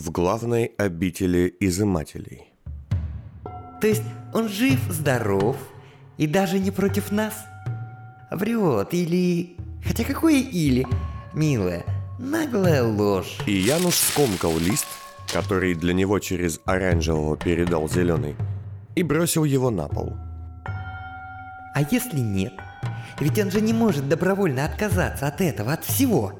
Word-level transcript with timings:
в 0.00 0.10
главной 0.10 0.72
обители 0.78 1.54
изымателей. 1.60 2.54
То 3.80 3.86
есть 3.86 4.02
он 4.32 4.48
жив, 4.48 4.80
здоров 4.88 5.56
и 6.16 6.26
даже 6.26 6.58
не 6.58 6.70
против 6.70 7.12
нас? 7.12 7.34
Врет 8.30 8.94
или... 8.94 9.56
Хотя 9.84 10.04
какое 10.04 10.40
или? 10.40 10.86
Милая, 11.34 11.84
наглая 12.18 12.82
ложь. 12.82 13.38
И 13.46 13.52
Януш 13.52 13.94
скомкал 13.94 14.58
лист, 14.58 14.86
который 15.30 15.74
для 15.74 15.92
него 15.92 16.18
через 16.18 16.60
оранжевого 16.64 17.36
передал 17.36 17.88
зеленый, 17.88 18.36
и 18.94 19.02
бросил 19.02 19.44
его 19.44 19.70
на 19.70 19.86
пол. 19.86 20.14
А 21.74 21.82
если 21.90 22.20
нет? 22.20 22.54
Ведь 23.18 23.38
он 23.38 23.50
же 23.50 23.60
не 23.60 23.74
может 23.74 24.08
добровольно 24.08 24.64
отказаться 24.64 25.26
от 25.26 25.40
этого, 25.42 25.74
от 25.74 25.84
всего. 25.84 26.38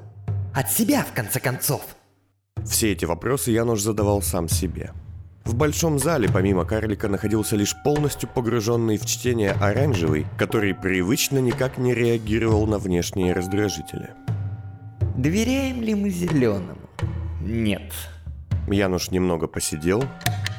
От 0.54 0.70
себя, 0.70 1.04
в 1.04 1.12
конце 1.12 1.40
концов. 1.40 1.82
Все 2.66 2.92
эти 2.92 3.04
вопросы 3.04 3.50
Януш 3.50 3.80
задавал 3.80 4.22
сам 4.22 4.48
себе. 4.48 4.92
В 5.44 5.54
большом 5.54 5.98
зале 5.98 6.28
помимо 6.32 6.64
карлика 6.64 7.08
находился 7.08 7.56
лишь 7.56 7.74
полностью 7.82 8.28
погруженный 8.28 8.98
в 8.98 9.06
чтение 9.06 9.52
оранжевый, 9.52 10.26
который 10.38 10.74
привычно 10.74 11.38
никак 11.38 11.78
не 11.78 11.94
реагировал 11.94 12.66
на 12.66 12.78
внешние 12.78 13.32
раздражители. 13.32 14.10
Доверяем 15.16 15.82
ли 15.82 15.94
мы 15.94 16.10
зеленому? 16.10 16.78
Нет. 17.40 17.92
Януш 18.68 19.10
немного 19.10 19.48
посидел, 19.48 20.04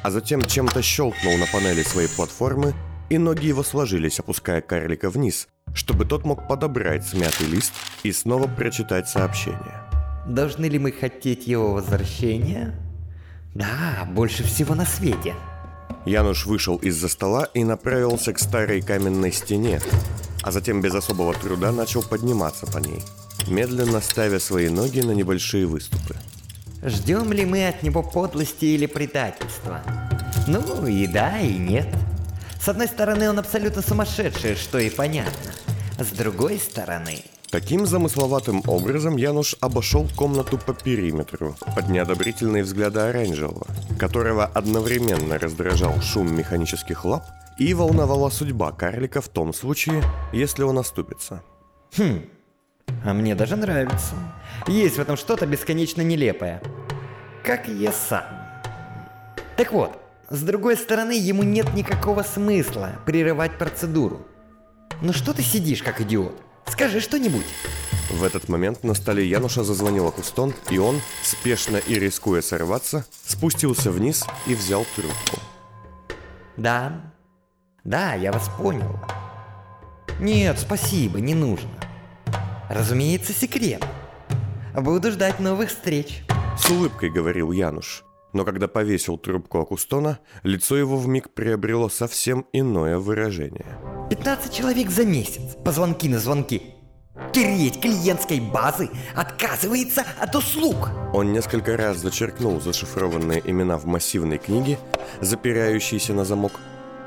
а 0.03 0.11
затем 0.11 0.41
чем-то 0.41 0.81
щелкнул 0.81 1.37
на 1.37 1.45
панели 1.45 1.83
своей 1.83 2.09
платформы, 2.09 2.73
и 3.09 3.17
ноги 3.17 3.47
его 3.47 3.63
сложились, 3.63 4.19
опуская 4.19 4.61
карлика 4.61 5.09
вниз, 5.09 5.47
чтобы 5.73 6.05
тот 6.05 6.25
мог 6.25 6.47
подобрать 6.47 7.07
смятый 7.07 7.47
лист 7.47 7.73
и 8.03 8.11
снова 8.11 8.47
прочитать 8.47 9.07
сообщение. 9.07 9.90
Должны 10.25 10.65
ли 10.65 10.77
мы 10.79 10.91
хотеть 10.91 11.47
его 11.47 11.73
возвращения? 11.73 12.75
Да, 13.53 14.07
больше 14.09 14.43
всего 14.43 14.75
на 14.75 14.85
свете. 14.85 15.35
Януш 16.05 16.45
вышел 16.45 16.77
из-за 16.77 17.09
стола 17.09 17.47
и 17.53 17.63
направился 17.63 18.33
к 18.33 18.39
старой 18.39 18.81
каменной 18.81 19.31
стене, 19.31 19.81
а 20.41 20.51
затем 20.51 20.81
без 20.81 20.95
особого 20.95 21.33
труда 21.33 21.71
начал 21.71 22.01
подниматься 22.01 22.65
по 22.65 22.77
ней, 22.77 23.03
медленно 23.47 24.01
ставя 24.01 24.39
свои 24.39 24.69
ноги 24.69 25.01
на 25.01 25.11
небольшие 25.11 25.65
выступы. 25.65 26.15
Ждем 26.83 27.31
ли 27.31 27.45
мы 27.45 27.67
от 27.67 27.83
него 27.83 28.01
подлости 28.01 28.65
или 28.65 28.87
предательства? 28.87 29.81
Ну 30.47 30.87
и 30.87 31.05
да, 31.05 31.39
и 31.39 31.53
нет. 31.57 31.87
С 32.59 32.67
одной 32.69 32.87
стороны, 32.87 33.29
он 33.29 33.37
абсолютно 33.37 33.81
сумасшедший, 33.81 34.55
что 34.55 34.79
и 34.79 34.89
понятно. 34.89 35.51
С 35.99 36.07
другой 36.07 36.59
стороны... 36.59 37.23
Таким 37.51 37.85
замысловатым 37.85 38.63
образом 38.65 39.17
Януш 39.17 39.57
обошел 39.59 40.07
комнату 40.15 40.57
по 40.57 40.73
периметру 40.73 41.57
под 41.75 41.89
неодобрительные 41.89 42.63
взгляды 42.63 43.01
оранжевого, 43.01 43.67
которого 43.99 44.45
одновременно 44.45 45.37
раздражал 45.37 45.99
шум 45.99 46.33
механических 46.33 47.03
лап 47.03 47.25
и 47.57 47.73
волновала 47.73 48.29
судьба 48.29 48.71
карлика 48.71 49.19
в 49.19 49.27
том 49.27 49.53
случае, 49.53 50.01
если 50.31 50.63
он 50.63 50.79
оступится. 50.79 51.43
Хм, 51.97 52.21
а 53.03 53.13
мне 53.13 53.35
даже 53.35 53.57
нравится. 53.57 54.15
Есть 54.65 54.95
в 54.95 55.01
этом 55.01 55.17
что-то 55.17 55.45
бесконечно 55.45 56.01
нелепое. 56.01 56.61
Как 57.43 57.67
и 57.67 57.73
я 57.73 57.91
сам. 57.91 58.23
Так 59.57 59.73
вот, 59.73 59.91
с 60.29 60.41
другой 60.41 60.77
стороны, 60.77 61.19
ему 61.19 61.43
нет 61.43 61.73
никакого 61.73 62.23
смысла 62.23 62.91
прерывать 63.05 63.57
процедуру. 63.57 64.25
Ну 65.01 65.11
что 65.11 65.33
ты 65.33 65.41
сидишь, 65.41 65.83
как 65.83 65.99
идиот? 65.99 66.50
Скажи 66.67 66.99
что-нибудь. 66.99 67.45
В 68.09 68.23
этот 68.23 68.49
момент 68.49 68.83
на 68.83 68.93
столе 68.93 69.27
Януша 69.27 69.63
зазвонил 69.63 70.07
Акустон, 70.07 70.53
и 70.69 70.77
он, 70.77 71.01
спешно 71.23 71.77
и 71.77 71.95
рискуя 71.95 72.41
сорваться, 72.41 73.05
спустился 73.25 73.91
вниз 73.91 74.25
и 74.47 74.55
взял 74.55 74.85
трубку. 74.95 75.39
Да, 76.57 77.01
да, 77.83 78.13
я 78.15 78.31
вас 78.31 78.49
понял. 78.57 78.99
Нет, 80.19 80.59
спасибо, 80.59 81.19
не 81.19 81.33
нужно. 81.33 81.69
Разумеется, 82.69 83.33
секрет. 83.33 83.83
Буду 84.75 85.11
ждать 85.11 85.39
новых 85.39 85.69
встреч. 85.69 86.23
С 86.57 86.69
улыбкой 86.69 87.09
говорил 87.09 87.51
Януш. 87.51 88.03
Но 88.33 88.45
когда 88.45 88.67
повесил 88.67 89.17
трубку 89.17 89.59
Акустона, 89.59 90.19
лицо 90.43 90.77
его 90.77 90.97
вмиг 90.97 91.31
приобрело 91.31 91.89
совсем 91.89 92.45
иное 92.53 92.97
выражение. 92.97 93.77
15 94.09 94.53
человек 94.53 94.89
за 94.89 95.05
месяц, 95.05 95.55
позвонки 95.63 96.07
на 96.07 96.19
звонки. 96.19 96.75
Тереть 97.33 97.79
клиентской 97.81 98.39
базы 98.39 98.89
отказывается 99.15 100.03
от 100.19 100.35
услуг. 100.35 100.89
Он 101.13 101.33
несколько 101.33 101.77
раз 101.77 101.97
зачеркнул 101.97 102.59
зашифрованные 102.61 103.41
имена 103.45 103.77
в 103.77 103.85
массивной 103.85 104.37
книге, 104.37 104.79
запирающейся 105.19 106.13
на 106.13 106.25
замок, 106.25 106.53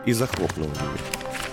и 0.07 0.13
захлопнул 0.13 0.69
ее. 0.69 0.99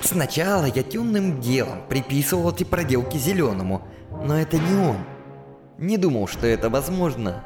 Сначала 0.02 0.66
я 0.66 0.84
темным 0.84 1.40
делом 1.40 1.84
приписывал 1.88 2.52
эти 2.52 2.66
проделки 2.66 3.18
зеленому, 3.18 3.88
но 4.26 4.38
это 4.38 4.58
не 4.58 4.76
он. 4.76 4.98
Не 5.78 5.98
думал, 5.98 6.28
что 6.28 6.46
это 6.48 6.70
возможно, 6.70 7.44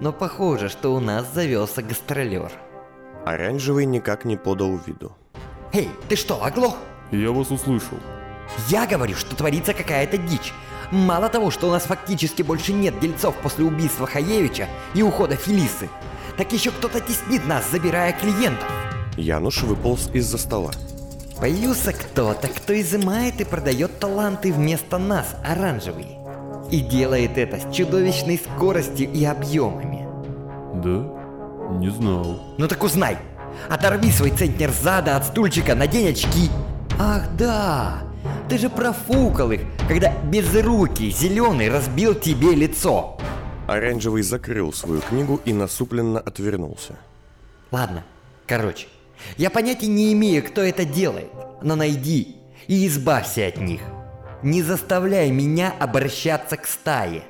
но 0.00 0.12
похоже, 0.12 0.68
что 0.68 0.94
у 0.94 1.00
нас 1.00 1.26
завелся 1.32 1.82
гастролер. 1.82 2.52
Оранжевый 3.24 3.86
никак 3.86 4.24
не 4.24 4.36
подал 4.36 4.78
виду. 4.86 5.12
Эй, 5.72 5.88
ты 6.08 6.16
что, 6.16 6.44
оглох? 6.44 6.76
Я 7.10 7.30
вас 7.30 7.50
услышал. 7.50 7.98
Я 8.68 8.86
говорю, 8.86 9.14
что 9.14 9.36
творится 9.36 9.74
какая-то 9.74 10.18
дичь. 10.18 10.52
Мало 10.90 11.28
того, 11.28 11.50
что 11.50 11.68
у 11.68 11.70
нас 11.70 11.84
фактически 11.84 12.42
больше 12.42 12.72
нет 12.72 13.00
дельцов 13.00 13.34
после 13.36 13.64
убийства 13.64 14.06
Хаевича 14.06 14.68
и 14.94 15.02
ухода 15.02 15.36
Фелисы, 15.36 15.88
так 16.36 16.52
еще 16.52 16.70
кто-то 16.70 17.00
теснит 17.00 17.46
нас, 17.46 17.70
забирая 17.70 18.12
клиентов. 18.12 18.68
Януш 19.16 19.62
выполз 19.62 20.10
из-за 20.12 20.36
стола. 20.36 20.72
Появился 21.40 21.92
кто-то, 21.92 22.48
кто 22.48 22.78
изымает 22.78 23.40
и 23.40 23.44
продает 23.44 23.98
таланты 23.98 24.52
вместо 24.52 24.98
нас, 24.98 25.34
оранжевый. 25.44 26.21
И 26.72 26.80
делает 26.80 27.36
это 27.36 27.58
с 27.58 27.74
чудовищной 27.74 28.38
скоростью 28.38 29.12
и 29.12 29.24
объемами. 29.26 30.08
Да? 30.82 31.78
Не 31.78 31.90
знал. 31.90 32.40
Ну 32.56 32.66
так 32.66 32.82
узнай. 32.82 33.18
Оторви 33.68 34.10
свой 34.10 34.30
центнер 34.30 34.70
зада 34.70 35.16
от 35.16 35.26
стульчика, 35.26 35.74
надень 35.74 36.08
очки. 36.08 36.48
Ах 36.98 37.24
да, 37.36 38.04
ты 38.48 38.56
же 38.56 38.70
профукал 38.70 39.52
их, 39.52 39.60
когда 39.86 40.14
безрукий 40.24 41.10
зеленый 41.10 41.68
разбил 41.68 42.14
тебе 42.14 42.54
лицо. 42.54 43.18
Оранжевый 43.66 44.22
закрыл 44.22 44.72
свою 44.72 45.02
книгу 45.02 45.40
и 45.44 45.52
насупленно 45.52 46.20
отвернулся. 46.20 46.94
Ладно, 47.70 48.02
короче, 48.46 48.88
я 49.36 49.50
понятия 49.50 49.88
не 49.88 50.10
имею, 50.14 50.42
кто 50.42 50.62
это 50.62 50.86
делает, 50.86 51.30
но 51.60 51.76
найди 51.76 52.36
и 52.66 52.86
избавься 52.86 53.46
от 53.46 53.58
них. 53.58 53.82
Не 54.42 54.62
заставляй 54.62 55.30
меня 55.30 55.72
обращаться 55.78 56.56
к 56.56 56.66
стае. 56.66 57.22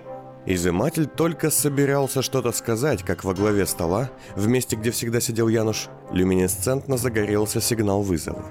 Изыматель 0.46 1.06
только 1.06 1.50
собирался 1.50 2.22
что-то 2.22 2.52
сказать, 2.52 3.02
как 3.02 3.22
во 3.22 3.32
главе 3.34 3.66
стола, 3.66 4.10
в 4.34 4.48
месте, 4.48 4.76
где 4.76 4.90
всегда 4.90 5.20
сидел 5.20 5.46
Януш, 5.48 5.88
люминесцентно 6.10 6.96
загорелся 6.96 7.60
сигнал 7.60 8.02
вызова. 8.02 8.44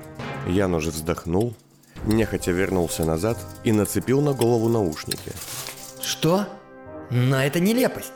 Януш 0.48 0.86
вздохнул, 0.86 1.54
нехотя 2.06 2.52
вернулся 2.52 3.04
назад 3.04 3.38
и 3.64 3.72
нацепил 3.72 4.22
на 4.22 4.34
голову 4.34 4.70
наушники. 4.70 5.32
Что? 6.02 6.48
Но 7.10 7.44
это 7.44 7.60
нелепость. 7.60 8.14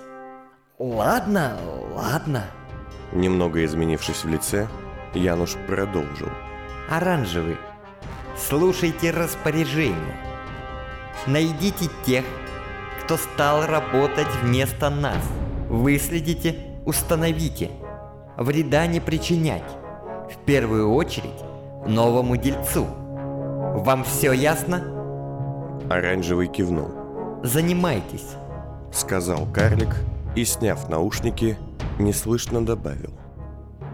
Ладно, 0.79 1.57
ладно. 1.93 2.45
Немного 3.11 3.65
изменившись 3.65 4.23
в 4.23 4.29
лице, 4.29 4.67
Януш 5.13 5.55
продолжил. 5.67 6.29
Оранжевый, 6.89 7.57
слушайте 8.37 9.11
распоряжение. 9.11 10.24
Найдите 11.27 11.89
тех, 12.05 12.25
кто 13.03 13.17
стал 13.17 13.65
работать 13.65 14.27
вместо 14.41 14.89
нас. 14.89 15.23
Выследите, 15.69 16.55
установите. 16.85 17.71
Вреда 18.37 18.85
не 18.87 18.99
причинять. 18.99 19.63
В 20.31 20.37
первую 20.45 20.93
очередь 20.93 21.43
новому 21.87 22.37
дельцу. 22.37 22.85
Вам 22.85 24.03
все 24.03 24.31
ясно? 24.31 24.83
Оранжевый 25.89 26.47
кивнул. 26.47 26.91
Занимайтесь. 27.43 28.35
Сказал 28.91 29.45
карлик 29.51 29.95
и, 30.35 30.45
сняв 30.45 30.89
наушники, 30.89 31.57
неслышно 31.99 32.65
добавил. 32.65 33.13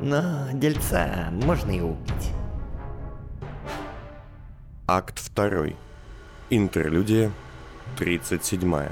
Но 0.01 0.47
дельца 0.53 1.29
можно 1.31 1.71
и 1.71 1.81
убить. 1.81 2.31
Акт 4.87 5.19
второй. 5.19 5.75
Интерлюдия 6.53 7.31
37. 7.97 8.89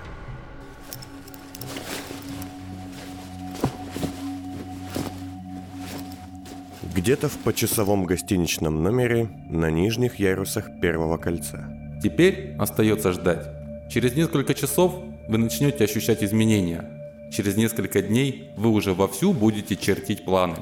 Где-то 6.96 7.28
в 7.28 7.38
почасовом 7.40 8.06
гостиничном 8.06 8.82
номере 8.82 9.28
на 9.50 9.70
нижних 9.70 10.20
ярусах 10.20 10.70
первого 10.80 11.18
кольца. 11.18 11.68
Теперь 12.02 12.56
остается 12.58 13.12
ждать. 13.12 13.46
Через 13.92 14.16
несколько 14.16 14.54
часов 14.54 14.96
вы 15.28 15.38
начнете 15.38 15.84
ощущать 15.84 16.24
изменения. 16.24 16.90
Через 17.30 17.58
несколько 17.58 18.02
дней 18.02 18.52
вы 18.56 18.70
уже 18.70 18.94
вовсю 18.94 19.34
будете 19.34 19.76
чертить 19.76 20.24
планы. 20.24 20.56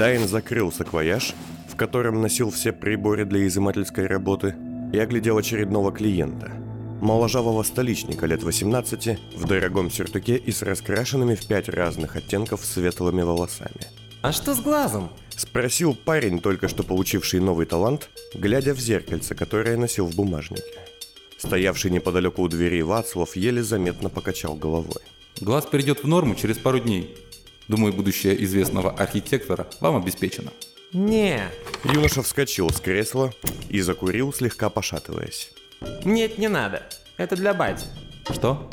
Дайн 0.00 0.26
закрыл 0.26 0.72
саквояж, 0.72 1.32
в 1.68 1.76
котором 1.76 2.20
носил 2.20 2.50
все 2.50 2.72
приборы 2.72 3.24
для 3.24 3.46
изымательской 3.46 4.08
работы, 4.08 4.56
и 4.92 4.98
оглядел 4.98 5.38
очередного 5.38 5.92
клиента. 5.92 6.52
Моложавого 7.00 7.62
столичника 7.62 8.26
лет 8.26 8.42
18 8.42 9.18
в 9.36 9.46
дорогом 9.46 9.90
сюртуке 9.90 10.36
и 10.36 10.52
с 10.52 10.62
раскрашенными 10.62 11.34
в 11.34 11.46
пять 11.46 11.68
разных 11.68 12.16
оттенков 12.16 12.64
светлыми 12.64 13.22
волосами. 13.22 13.86
А 14.22 14.32
что 14.32 14.54
с 14.54 14.60
глазом? 14.60 15.10
Спросил 15.34 15.94
парень, 15.94 16.40
только 16.40 16.68
что 16.68 16.82
получивший 16.82 17.40
новый 17.40 17.64
талант, 17.64 18.10
глядя 18.34 18.74
в 18.74 18.78
зеркальце, 18.78 19.34
которое 19.34 19.78
носил 19.78 20.06
в 20.06 20.14
бумажнике. 20.14 20.62
Стоявший 21.38 21.90
неподалеку 21.90 22.42
у 22.42 22.48
двери 22.48 22.82
Вацлав 22.82 23.34
еле 23.34 23.62
заметно 23.62 24.10
покачал 24.10 24.54
головой. 24.56 25.00
Глаз 25.40 25.64
перейдет 25.64 26.04
в 26.04 26.06
норму 26.06 26.34
через 26.34 26.58
пару 26.58 26.80
дней. 26.80 27.16
Думаю, 27.66 27.94
будущее 27.94 28.44
известного 28.44 28.90
архитектора 28.90 29.66
вам 29.80 29.96
обеспечено. 29.96 30.50
Не, 30.92 31.42
Юноша 31.84 32.22
вскочил 32.22 32.70
с 32.70 32.80
кресла 32.80 33.32
и 33.68 33.80
закурил, 33.80 34.32
слегка 34.32 34.70
пошатываясь. 34.70 35.52
нет, 36.04 36.36
не 36.36 36.48
надо. 36.48 36.82
Это 37.16 37.36
для 37.36 37.54
бати. 37.54 37.86
Что? 38.28 38.68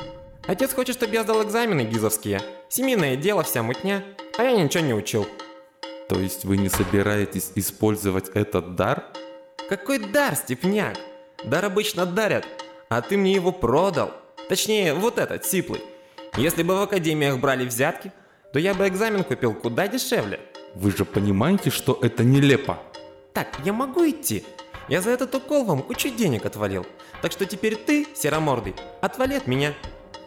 Отец 0.48 0.74
хочет, 0.74 0.96
чтобы 0.96 1.14
я 1.14 1.24
сдал 1.24 1.44
экзамены 1.44 1.81
гизовские. 1.81 2.42
Семейное 2.69 3.18
дело, 3.18 3.44
вся 3.44 3.62
мутня. 3.62 4.04
А 4.38 4.44
я 4.44 4.52
ничего 4.60 4.84
не 4.84 4.94
учил. 4.94 5.28
То 6.10 6.19
есть 6.19 6.44
вы 6.44 6.58
не 6.58 6.69
собираетесь 6.69 7.52
использовать 7.54 8.30
этот 8.30 8.75
дар? 8.75 9.06
Какой 9.69 10.00
дар, 10.00 10.36
Степняк? 10.36 10.98
Дар 11.44 11.66
обычно 11.66 12.06
дарят, 12.08 12.46
а 12.90 13.02
ты 13.02 13.16
мне 13.18 13.34
его 13.34 13.52
продал. 13.52 14.14
Точнее, 14.50 14.94
вот 14.96 15.19
этот, 15.19 15.46
сиплый. 15.46 15.81
Если 16.36 16.64
бы 16.64 16.75
в 16.78 16.81
академиях 16.81 17.40
брали 17.40 17.66
взятки, 17.66 18.12
то 18.54 18.60
я 18.60 18.74
бы 18.74 18.88
экзамен 18.88 19.24
купил 19.24 19.54
куда 19.54 19.88
дешевле. 19.88 20.40
Вы 20.79 20.91
же 20.91 21.06
понимаете, 21.06 21.71
что 21.71 21.97
это 22.03 22.24
нелепо. 22.24 22.77
Так, 23.33 23.47
я 23.65 23.74
могу 23.74 24.07
идти? 24.07 24.44
Я 24.88 25.01
за 25.01 25.09
этот 25.09 25.33
укол 25.33 25.65
вам 25.65 25.81
кучу 25.81 26.09
денег 26.09 26.45
отвалил. 26.45 26.85
Так 27.24 27.31
что 27.31 27.47
теперь 27.47 27.75
ты, 27.75 28.06
серомордый, 28.13 28.75
отвали 29.01 29.33
от 29.33 29.47
меня. 29.47 29.74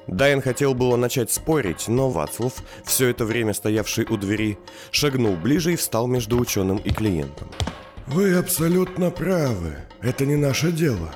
Дайн 0.08 0.42
хотел 0.42 0.74
было 0.74 0.96
начать 0.96 1.30
спорить, 1.30 1.86
но 1.86 2.10
Вацлав, 2.10 2.54
все 2.84 3.10
это 3.10 3.24
время 3.24 3.54
стоявший 3.54 4.06
у 4.10 4.16
двери, 4.16 4.58
шагнул 4.90 5.36
ближе 5.36 5.74
и 5.74 5.76
встал 5.76 6.08
между 6.08 6.36
ученым 6.36 6.78
и 6.78 6.90
клиентом. 6.90 7.48
Вы 8.08 8.34
абсолютно 8.34 9.12
правы. 9.12 9.76
Это 10.02 10.26
не 10.26 10.34
наше 10.34 10.72
дело. 10.72 11.14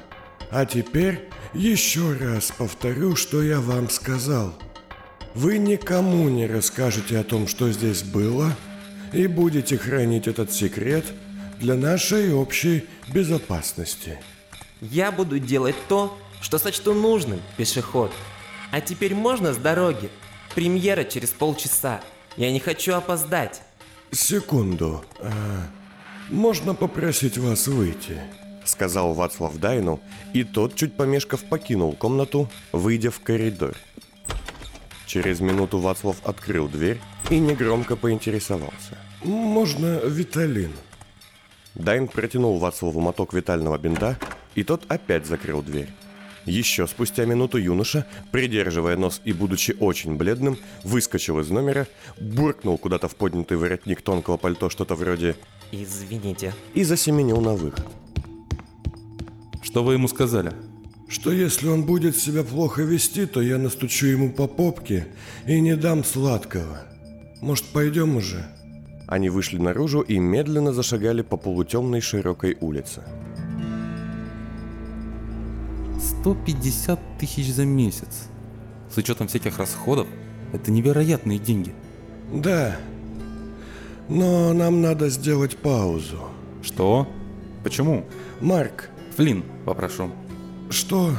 А 0.53 0.65
теперь 0.65 1.29
еще 1.55 2.13
раз 2.13 2.53
повторю, 2.57 3.17
что 3.17 3.43
я 3.43 3.61
вам 3.61 3.91
сказал. 3.91 4.55
Вы 5.35 5.59
никому 5.59 6.29
не 6.29 6.47
расскажете 6.47 7.19
о 7.19 7.25
том, 7.25 7.49
что 7.49 7.73
здесь 7.73 8.05
было, 8.05 8.53
и 9.15 9.27
будете 9.29 9.79
хранить 9.79 10.27
этот 10.27 10.53
секрет 10.53 11.05
для 11.61 11.75
нашей 11.75 12.35
общей 12.35 12.85
безопасности. 13.09 14.19
Я 14.81 15.13
буду 15.13 15.39
делать 15.39 15.77
то, 15.89 16.19
что 16.41 16.59
сочту 16.59 16.95
нужным, 16.95 17.41
пешеход. 17.57 18.11
А 18.73 18.81
теперь 18.81 19.15
можно 19.15 19.53
с 19.53 19.57
дороги? 19.57 20.11
Премьера 20.55 21.05
через 21.05 21.31
полчаса. 21.31 22.01
Я 22.37 22.51
не 22.51 22.59
хочу 22.59 22.95
опоздать. 22.95 23.63
Секунду. 24.11 25.05
А, 25.21 25.31
можно 26.29 26.75
попросить 26.75 27.39
вас 27.39 27.69
выйти? 27.69 28.19
Сказал 28.65 29.13
Вацлав 29.15 29.57
Дайну, 29.59 30.01
и 30.33 30.43
тот, 30.43 30.75
чуть 30.75 30.97
помешков, 30.97 31.45
покинул 31.45 31.93
комнату, 31.93 32.51
выйдя 32.73 33.11
в 33.11 33.21
коридор. 33.21 33.77
Через 35.07 35.41
минуту 35.41 35.79
Вацлав 35.79 36.17
открыл 36.25 36.67
дверь 36.67 36.99
и 37.31 37.39
негромко 37.39 37.97
поинтересовался. 37.97 38.99
Можно 39.23 40.01
Виталин? 40.05 40.73
Дайн 41.75 42.07
протянул 42.09 42.59
Вацлаву 42.59 43.01
моток 43.01 43.33
витального 43.33 43.79
бинта, 43.79 44.19
и 44.55 44.63
тот 44.63 44.85
опять 44.89 45.27
закрыл 45.27 45.63
дверь. 45.63 45.89
Еще 46.47 46.87
спустя 46.87 47.25
минуту 47.25 47.57
юноша, 47.57 48.07
придерживая 48.31 48.97
нос 48.97 49.21
и 49.25 49.33
будучи 49.33 49.75
очень 49.81 50.17
бледным, 50.17 50.59
выскочил 50.83 51.41
из 51.41 51.49
номера, 51.49 51.87
буркнул 52.21 52.77
куда-то 52.77 53.09
в 53.09 53.17
поднятый 53.17 53.57
воротник 53.57 54.03
тонкого 54.03 54.37
пальто 54.37 54.69
что-то 54.69 54.95
вроде 54.95 55.37
Извините. 55.73 56.53
и 56.75 56.85
засеменил 56.85 57.41
на 57.41 57.55
выход. 57.55 57.87
Что 59.63 59.83
вы 59.83 59.95
ему 59.95 60.07
сказали? 60.07 60.53
Что 61.09 61.33
если 61.33 61.69
он 61.69 61.85
будет 61.85 62.17
себя 62.17 62.45
плохо 62.45 62.83
вести, 62.83 63.25
то 63.27 63.41
я 63.41 63.57
настучу 63.57 64.07
ему 64.07 64.31
по 64.33 64.47
попке 64.47 65.07
и 65.47 65.61
не 65.61 65.77
дам 65.77 66.05
сладкого. 66.05 66.94
Может, 67.41 67.65
пойдем 67.67 68.17
уже? 68.17 68.47
Они 69.07 69.29
вышли 69.29 69.59
наружу 69.59 70.01
и 70.01 70.19
медленно 70.19 70.73
зашагали 70.73 71.23
по 71.23 71.37
полутемной 71.37 72.01
широкой 72.01 72.57
улице. 72.61 73.03
150 76.21 76.99
тысяч 77.19 77.53
за 77.53 77.65
месяц. 77.65 78.29
С 78.91 78.97
учетом 78.97 79.29
всяких 79.29 79.59
расходов, 79.59 80.07
это 80.53 80.71
невероятные 80.71 81.39
деньги. 81.39 81.75
Да. 82.33 82.77
Но 84.09 84.53
нам 84.53 84.81
надо 84.81 85.09
сделать 85.09 85.57
паузу. 85.57 86.21
Что? 86.63 87.09
Почему? 87.63 88.05
Марк, 88.41 88.91
Флинн, 89.17 89.45
попрошу. 89.65 90.11
что? 90.71 91.13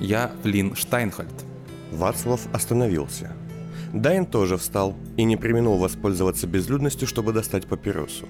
Я 0.00 0.30
Флинн 0.42 0.74
Штайнхольд. 0.74 1.44
Вацлав 1.92 2.40
остановился. 2.52 3.32
Дайн 3.92 4.26
тоже 4.26 4.56
встал 4.56 4.96
и 5.16 5.24
не 5.24 5.36
применил 5.36 5.76
воспользоваться 5.76 6.46
безлюдностью, 6.46 7.06
чтобы 7.06 7.32
достать 7.32 7.66
папиросу. 7.66 8.28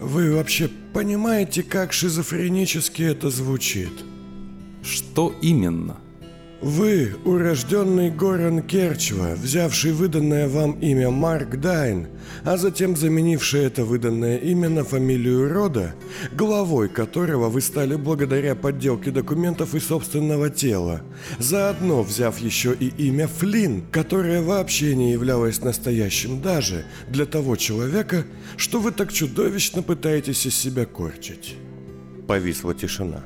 Вы 0.00 0.34
вообще 0.34 0.68
понимаете, 0.92 1.62
как 1.62 1.92
шизофренически 1.92 3.02
это 3.02 3.30
звучит? 3.30 3.92
Что 4.82 5.34
именно? 5.40 5.96
Вы, 6.62 7.14
урожденный 7.26 8.10
Горан 8.10 8.62
Керчева, 8.62 9.34
взявший 9.34 9.92
выданное 9.92 10.48
вам 10.48 10.72
имя 10.80 11.10
Марк 11.10 11.56
Дайн, 11.56 12.08
а 12.44 12.56
затем 12.56 12.96
заменивший 12.96 13.64
это 13.64 13.84
выданное 13.84 14.38
имя 14.38 14.70
на 14.70 14.82
фамилию 14.82 15.52
рода, 15.52 15.94
главой 16.32 16.88
которого 16.88 17.50
вы 17.50 17.60
стали 17.60 17.96
благодаря 17.96 18.54
подделке 18.54 19.10
документов 19.10 19.74
и 19.74 19.80
собственного 19.80 20.48
тела, 20.48 21.02
заодно 21.38 22.02
взяв 22.02 22.38
еще 22.38 22.74
и 22.74 22.88
имя 23.06 23.28
Флинн, 23.28 23.82
которое 23.92 24.40
вообще 24.40 24.96
не 24.96 25.12
являлось 25.12 25.60
настоящим 25.60 26.40
даже 26.40 26.86
для 27.10 27.26
того 27.26 27.56
человека, 27.56 28.24
что 28.56 28.80
вы 28.80 28.92
так 28.92 29.12
чудовищно 29.12 29.82
пытаетесь 29.82 30.46
из 30.46 30.56
себя 30.56 30.86
корчить. 30.86 31.56
Повисла 32.26 32.74
тишина. 32.74 33.22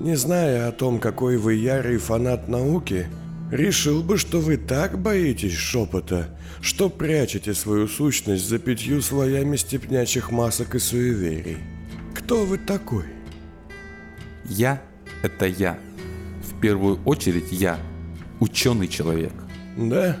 Не 0.00 0.16
зная 0.16 0.68
о 0.68 0.72
том, 0.72 0.98
какой 0.98 1.36
вы 1.36 1.54
ярый 1.54 1.98
фанат 1.98 2.48
науки, 2.48 3.06
решил 3.50 4.02
бы, 4.02 4.18
что 4.18 4.40
вы 4.40 4.56
так 4.56 4.98
боитесь 5.00 5.54
шепота, 5.54 6.36
что 6.60 6.90
прячете 6.90 7.54
свою 7.54 7.86
сущность 7.86 8.48
за 8.48 8.58
пятью 8.58 9.00
слоями 9.00 9.56
степнячих 9.56 10.30
масок 10.30 10.74
и 10.74 10.78
суеверий. 10.78 11.58
Кто 12.14 12.44
вы 12.44 12.58
такой? 12.58 13.04
Я– 14.44 14.82
это 15.22 15.46
я. 15.46 15.78
В 16.42 16.60
первую 16.60 17.00
очередь 17.04 17.52
я– 17.52 17.78
ученый 18.40 18.88
человек. 18.88 19.32
Да? 19.76 20.18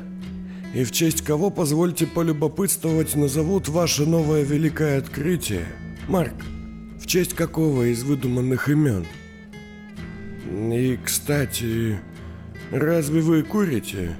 И 0.72 0.84
в 0.84 0.92
честь 0.92 1.22
кого, 1.22 1.50
позвольте 1.50 2.06
полюбопытствовать, 2.06 3.14
назовут 3.16 3.68
ваше 3.68 4.06
новое 4.06 4.42
великое 4.42 4.98
открытие? 4.98 5.66
Марк, 6.08 6.34
в 7.00 7.06
честь 7.06 7.34
какого 7.34 7.84
из 7.84 8.02
выдуманных 8.02 8.68
имен? 8.68 9.06
И, 10.50 10.98
кстати, 11.02 11.98
разве 12.70 13.20
вы 13.20 13.42
курите? 13.42 14.16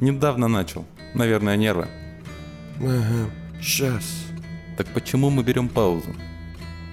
Недавно 0.00 0.48
начал. 0.48 0.84
Наверное, 1.14 1.56
нервы. 1.56 1.88
Ага, 2.78 3.30
сейчас. 3.60 4.26
Так 4.76 4.86
почему 4.88 5.30
мы 5.30 5.42
берем 5.42 5.68
паузу? 5.68 6.14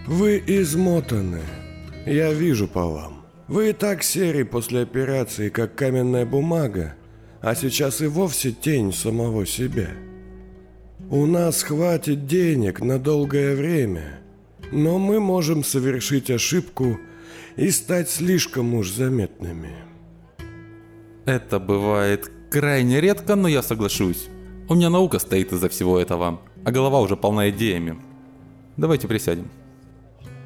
Вы 0.05 0.43
измотаны. 0.45 1.41
Я 2.05 2.33
вижу 2.33 2.67
по 2.67 2.85
вам. 2.85 3.25
Вы 3.47 3.69
и 3.69 3.73
так 3.73 4.03
серый 4.03 4.43
после 4.45 4.81
операции, 4.81 5.49
как 5.49 5.75
каменная 5.75 6.25
бумага, 6.25 6.95
а 7.41 7.55
сейчас 7.55 8.01
и 8.01 8.07
вовсе 8.07 8.51
тень 8.51 8.91
самого 8.91 9.45
себя. 9.45 9.89
У 11.09 11.25
нас 11.25 11.63
хватит 11.63 12.25
денег 12.25 12.81
на 12.81 12.99
долгое 12.99 13.55
время, 13.55 14.19
но 14.73 14.99
мы 14.99 15.21
можем 15.21 15.63
совершить 15.63 16.29
ошибку 16.29 16.99
и 17.57 17.71
стать 17.71 18.09
слишком 18.09 18.73
уж 18.75 18.91
заметными. 18.91 19.75
Это 21.25 21.59
бывает 21.59 22.31
крайне 22.49 23.01
редко, 23.01 23.35
но 23.35 23.47
я 23.47 23.61
соглашусь. 23.61 24.29
У 24.69 24.75
меня 24.75 24.89
наука 24.89 25.19
стоит 25.19 25.51
из-за 25.51 25.67
всего 25.67 25.99
этого, 25.99 26.39
а 26.63 26.71
голова 26.71 27.01
уже 27.01 27.17
полна 27.17 27.49
идеями. 27.49 27.99
Давайте 28.77 29.07
присядем. 29.07 29.49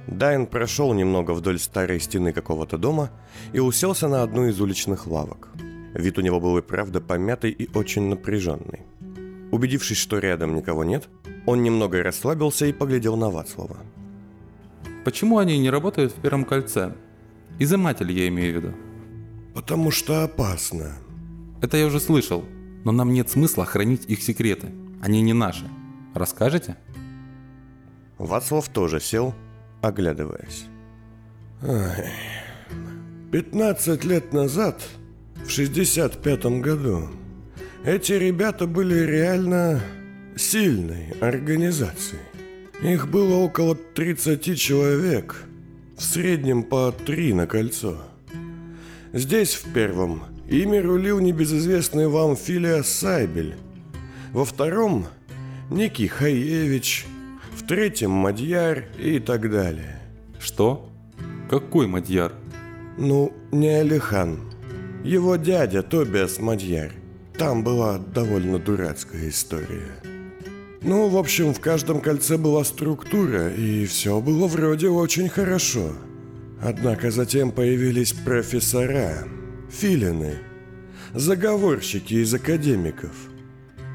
Дайн 0.08 0.48
прошел 0.48 0.94
немного 0.94 1.32
вдоль 1.32 1.60
старой 1.60 2.00
стены 2.00 2.34
какого-то 2.34 2.77
дома 2.77 3.12
и 3.53 3.60
уселся 3.60 4.08
на 4.08 4.24
одну 4.24 4.48
из 4.48 4.60
уличных 4.60 5.06
лавок. 5.06 5.50
Вид 5.94 6.18
у 6.18 6.22
него 6.22 6.39
был 6.39 6.58
и 6.58 6.62
правда 6.62 7.01
помятый 7.01 7.51
и 7.51 7.70
очень 7.77 8.03
напряженный. 8.03 8.82
Убедившись, 9.51 9.98
что 9.98 10.20
рядом 10.20 10.56
никого 10.56 10.84
нет, 10.84 11.10
он 11.46 11.62
немного 11.62 12.01
расслабился 12.01 12.65
и 12.65 12.74
поглядел 12.74 13.18
на 13.18 13.30
Вацлава. 13.30 13.77
Почему 15.03 15.39
они 15.39 15.58
не 15.58 15.70
работают 15.70 16.12
в 16.12 16.22
первом 16.22 16.46
кольце? 16.46 16.93
Изыматель 17.60 18.12
я 18.12 18.27
имею 18.27 18.53
в 18.53 18.55
виду. 18.58 18.74
Потому 19.53 19.91
что 19.91 20.24
опасно. 20.24 20.93
Это 21.62 21.77
я 21.77 21.88
уже 21.88 22.00
слышал, 22.00 22.46
но 22.84 22.91
нам 22.91 23.12
нет 23.13 23.29
смысла 23.29 23.65
хранить 23.65 24.05
их 24.05 24.22
секреты. 24.22 24.72
Они 25.01 25.22
не 25.22 25.34
наши. 25.34 25.65
Расскажете? 26.13 26.77
Вацлав 28.17 28.70
тоже 28.70 29.00
сел, 29.00 29.34
оглядываясь. 29.81 30.65
15 33.31 34.03
лет 34.05 34.34
назад, 34.34 34.81
в 35.46 35.50
65 35.50 36.46
году, 36.62 37.10
эти 37.84 38.13
ребята 38.13 38.67
были 38.67 39.00
реально 39.00 39.81
сильной 40.36 41.12
организацией. 41.20 42.22
Их 42.81 43.07
было 43.07 43.35
около 43.35 43.75
30 43.75 44.59
человек, 44.59 45.43
в 45.95 46.03
среднем 46.03 46.63
по 46.63 46.91
три 46.91 47.31
на 47.31 47.45
кольцо. 47.45 47.97
Здесь 49.13 49.53
в 49.53 49.71
первом 49.71 50.23
ими 50.50 50.77
рулил 50.77 51.19
небезызвестный 51.19 52.07
вам 52.07 52.35
Филия 52.35 52.81
Сайбель. 52.81 53.55
Во 54.31 54.45
втором– 54.45 55.05
некий 55.69 56.07
Хаевич, 56.07 57.05
в 57.55 57.67
третьем– 57.67 58.11
Мадьяр 58.11 58.85
и 58.97 59.19
так 59.19 59.51
далее. 59.51 60.00
Что? 60.39 60.89
Какой 61.51 61.85
Мадьяр? 61.85 62.33
Ну, 62.97 63.31
не 63.51 63.69
Алихан. 63.69 64.39
Его 65.03 65.35
дядя 65.35 65.83
Тобиас 65.83 66.39
Мадьяр. 66.39 66.91
Там 67.38 67.63
была 67.63 68.00
довольно 68.00 68.57
дурацкая 68.57 69.29
история. 69.29 70.00
Ну, 70.83 71.09
в 71.09 71.17
общем, 71.17 71.53
в 71.53 71.59
каждом 71.59 72.01
кольце 72.01 72.38
была 72.38 72.63
структура, 72.63 73.50
и 73.53 73.85
все 73.85 74.19
было 74.19 74.47
вроде 74.47 74.89
очень 74.89 75.29
хорошо. 75.29 75.93
Однако 76.59 77.11
затем 77.11 77.51
появились 77.51 78.13
профессора, 78.13 79.27
филины, 79.69 80.39
заговорщики 81.13 82.15
из 82.15 82.33
академиков. 82.33 83.11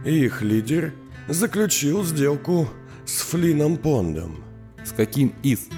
И 0.05 0.27
их 0.27 0.43
лидер 0.43 0.93
заключил 1.29 2.05
сделку 2.05 2.69
с 3.05 3.21
Флином 3.23 3.79
Пондом. 3.79 4.45
С 4.85 4.93
каким 4.93 5.35
из? 5.43 5.69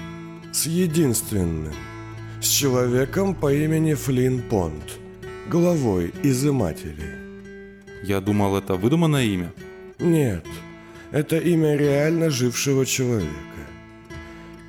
С 0.51 0.67
единственным. 0.67 1.73
С 2.39 2.47
человеком 2.47 3.33
по 3.33 3.51
имени 3.51 3.95
Флин 3.95 4.43
Понд, 4.47 4.83
главой 5.49 6.13
изымателей. 6.21 7.17
Я 8.03 8.21
думал, 8.21 8.57
это 8.57 8.75
выдуманное 8.75 9.25
имя. 9.25 9.51
Нет, 9.97 10.45
это 11.11 11.37
имя 11.37 11.75
реально 11.75 12.29
жившего 12.29 12.85
человека. 12.85 13.29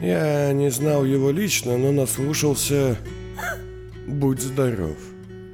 Я 0.00 0.52
не 0.52 0.70
знал 0.70 1.04
его 1.04 1.30
лично, 1.30 1.76
но 1.76 1.92
наслушался... 1.92 2.97
Будь 4.06 4.40
здоров. 4.40 4.97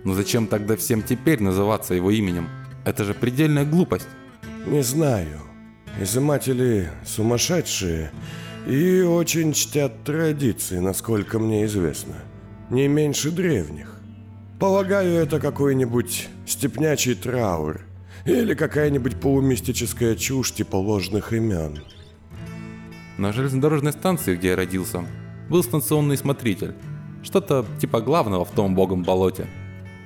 Но 0.05 0.15
зачем 0.15 0.47
тогда 0.47 0.77
всем 0.77 1.03
теперь 1.03 1.43
называться 1.43 1.95
его 1.95 2.11
именем? 2.11 2.49
Это 2.85 3.05
же 3.05 3.13
предельная 3.13 3.65
глупость. 3.65 4.09
Не 4.65 4.83
знаю. 4.83 5.43
Изыматели 6.01 6.89
сумасшедшие 7.05 8.13
и 8.67 9.03
очень 9.03 9.53
чтят 9.53 10.05
традиции, 10.05 10.79
насколько 10.79 11.39
мне 11.39 11.65
известно. 11.67 12.15
Не 12.71 12.89
меньше 12.89 13.31
древних. 13.31 14.01
Полагаю, 14.59 15.15
это 15.15 15.39
какой-нибудь 15.39 16.29
степнячий 16.47 17.15
траур 17.15 17.83
или 18.27 18.55
какая-нибудь 18.55 19.21
полумистическая 19.21 20.17
чушь 20.17 20.53
типа 20.53 20.77
ложных 20.77 21.33
имен. 21.33 21.79
На 23.19 23.33
железнодорожной 23.33 23.93
станции, 23.93 24.37
где 24.37 24.49
я 24.49 24.57
родился, 24.57 25.05
был 25.49 25.63
станционный 25.63 26.17
смотритель. 26.17 26.75
Что-то 27.23 27.65
типа 27.81 28.01
главного 28.01 28.45
в 28.45 28.51
том 28.51 28.75
богом 28.75 29.05
болоте. 29.05 29.47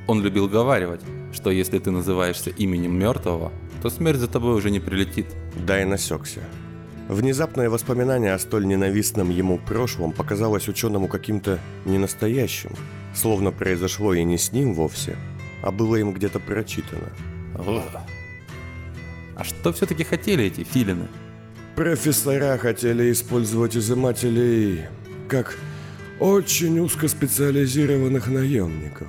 Он 0.07 0.23
любил 0.23 0.49
говаривать, 0.49 1.01
что 1.33 1.51
если 1.51 1.79
ты 1.79 1.91
называешься 1.91 2.51
именем 2.51 2.99
мертвого, 2.99 3.53
то 3.83 3.89
смерть 3.89 4.19
за 4.19 4.29
тобой 4.29 4.55
уже 4.55 4.71
не 4.71 4.81
прилетит. 4.81 5.27
Дай 5.67 5.85
насекся. 5.85 6.41
Внезапное 7.09 7.71
воспоминание 7.71 8.35
о 8.35 8.39
столь 8.39 8.67
ненавистном 8.67 9.31
ему 9.31 9.59
прошлом 9.59 10.13
показалось 10.13 10.69
ученому 10.69 11.09
каким-то 11.09 11.59
ненастоящим, 11.85 12.71
словно 13.15 13.51
произошло 13.51 14.15
и 14.15 14.23
не 14.23 14.39
с 14.39 14.53
ним 14.53 14.75
вовсе, 14.75 15.17
а 15.63 15.73
было 15.73 15.97
им 15.97 16.13
где-то 16.13 16.39
прочитано. 16.39 17.09
А 19.37 19.45
что 19.45 19.73
все-таки 19.73 20.05
хотели 20.05 20.45
эти 20.45 20.65
филины? 20.65 21.09
Профессора 21.77 22.59
хотели 22.59 23.11
использовать 23.11 23.77
изымателей 23.77 24.87
как 25.29 25.57
очень 26.19 26.79
узкоспециализированных 26.81 28.27
наемников. 28.27 29.09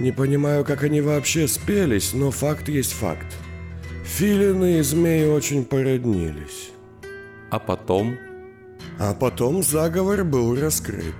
Не 0.00 0.10
понимаю, 0.10 0.64
как 0.64 0.82
они 0.82 1.00
вообще 1.00 1.46
спелись, 1.46 2.12
но 2.12 2.30
факт 2.30 2.68
есть 2.68 2.92
факт. 2.92 3.26
Филины 4.04 4.78
и 4.78 4.82
змеи 4.82 5.26
очень 5.26 5.64
породнились. 5.64 6.70
А 7.50 7.58
потом... 7.58 8.18
А 8.98 9.14
потом 9.14 9.62
заговор 9.62 10.24
был 10.24 10.58
раскрыт. 10.58 11.14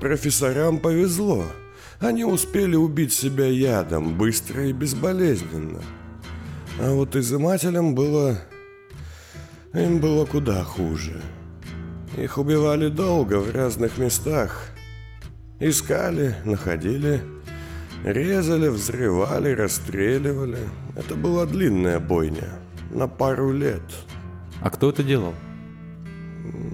Профессорам 0.00 0.78
повезло. 0.78 1.44
Они 2.00 2.24
успели 2.24 2.76
убить 2.76 3.12
себя 3.12 3.46
ядом, 3.46 4.16
быстро 4.16 4.66
и 4.66 4.72
безболезненно. 4.72 5.82
А 6.80 6.92
вот 6.92 7.16
изымателям 7.16 7.94
было... 7.94 8.38
Им 9.74 9.98
было 9.98 10.24
куда 10.24 10.64
хуже. 10.64 11.20
Их 12.16 12.38
убивали 12.38 12.88
долго 12.88 13.38
в 13.38 13.54
разных 13.54 13.98
местах. 13.98 14.70
Искали, 15.60 16.36
находили, 16.44 17.20
резали, 18.04 18.68
взрывали, 18.68 19.50
расстреливали. 19.50 20.58
Это 20.96 21.16
была 21.16 21.46
длинная 21.46 21.98
бойня. 22.00 22.48
На 22.90 23.06
пару 23.08 23.52
лет. 23.52 23.82
А 24.62 24.70
кто 24.70 24.90
это 24.90 25.02
делал? 25.02 25.34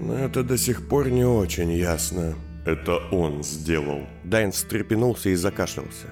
Это 0.09 0.43
до 0.43 0.57
сих 0.57 0.87
пор 0.87 1.09
не 1.09 1.25
очень 1.25 1.71
ясно. 1.71 2.35
Это 2.65 2.97
он 3.11 3.43
сделал. 3.43 4.01
Дайн 4.23 4.51
встрепенулся 4.51 5.29
и 5.29 5.35
закашлялся. 5.35 6.07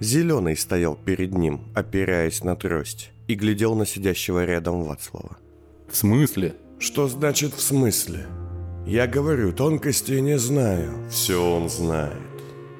Зеленый 0.00 0.56
стоял 0.56 0.94
перед 0.96 1.32
ним, 1.32 1.72
опираясь 1.74 2.44
на 2.44 2.54
трость, 2.54 3.10
и 3.26 3.34
глядел 3.34 3.74
на 3.74 3.86
сидящего 3.86 4.44
рядом 4.44 4.82
Вацлава. 4.82 5.38
В 5.90 5.96
смысле? 5.96 6.54
Что 6.78 7.08
значит 7.08 7.54
в 7.54 7.60
смысле? 7.60 8.26
Я 8.86 9.06
говорю, 9.06 9.52
тонкостей 9.52 10.20
не 10.20 10.38
знаю. 10.38 10.92
Все 11.10 11.36
он 11.36 11.68
знает. 11.68 12.12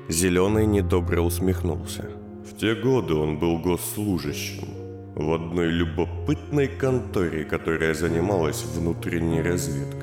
Зеленый 0.09 0.67
недобро 0.67 1.23
усмехнулся. 1.23 2.11
В 2.49 2.57
те 2.57 2.75
годы 2.75 3.15
он 3.15 3.39
был 3.39 3.59
госслужащим 3.59 4.69
в 5.17 5.33
одной 5.33 5.67
любопытной 5.67 6.69
конторе, 6.69 7.45
которая 7.45 7.95
занималась 7.95 8.63
внутренней 8.63 9.43
разведкой. 9.43 9.98